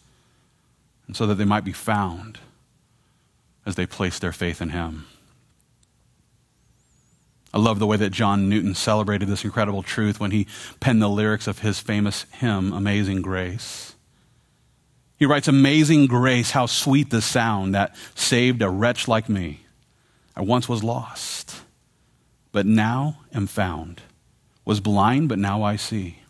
[1.07, 2.39] and so that they might be found
[3.65, 5.05] as they place their faith in Him.
[7.53, 10.47] I love the way that John Newton celebrated this incredible truth when he
[10.79, 13.95] penned the lyrics of his famous hymn, Amazing Grace.
[15.17, 19.59] He writes, Amazing grace, how sweet the sound that saved a wretch like me.
[20.35, 21.61] I once was lost,
[22.51, 24.01] but now am found.
[24.65, 26.21] Was blind, but now I see.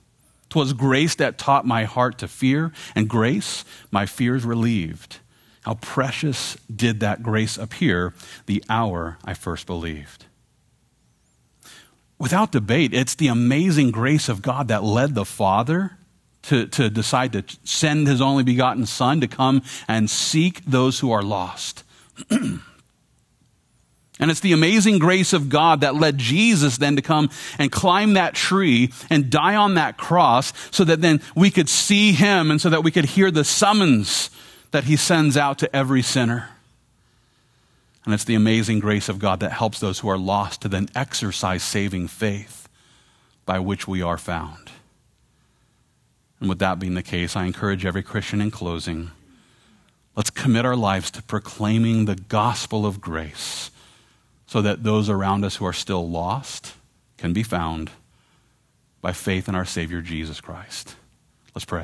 [0.49, 5.19] 'Twas grace that taught my heart to fear, and grace my fears relieved.
[5.61, 8.13] How precious did that grace appear
[8.47, 10.25] the hour I first believed.
[12.21, 15.97] Without debate, it's the amazing grace of God that led the Father
[16.43, 21.11] to, to decide to send his only begotten Son to come and seek those who
[21.11, 21.83] are lost.
[22.29, 22.61] and
[24.19, 28.35] it's the amazing grace of God that led Jesus then to come and climb that
[28.35, 32.69] tree and die on that cross so that then we could see him and so
[32.69, 34.29] that we could hear the summons
[34.69, 36.49] that he sends out to every sinner.
[38.05, 40.89] And it's the amazing grace of God that helps those who are lost to then
[40.95, 42.67] exercise saving faith
[43.45, 44.71] by which we are found.
[46.39, 49.11] And with that being the case, I encourage every Christian in closing
[50.15, 53.71] let's commit our lives to proclaiming the gospel of grace
[54.45, 56.73] so that those around us who are still lost
[57.17, 57.89] can be found
[59.01, 60.95] by faith in our Savior Jesus Christ.
[61.55, 61.79] Let's pray.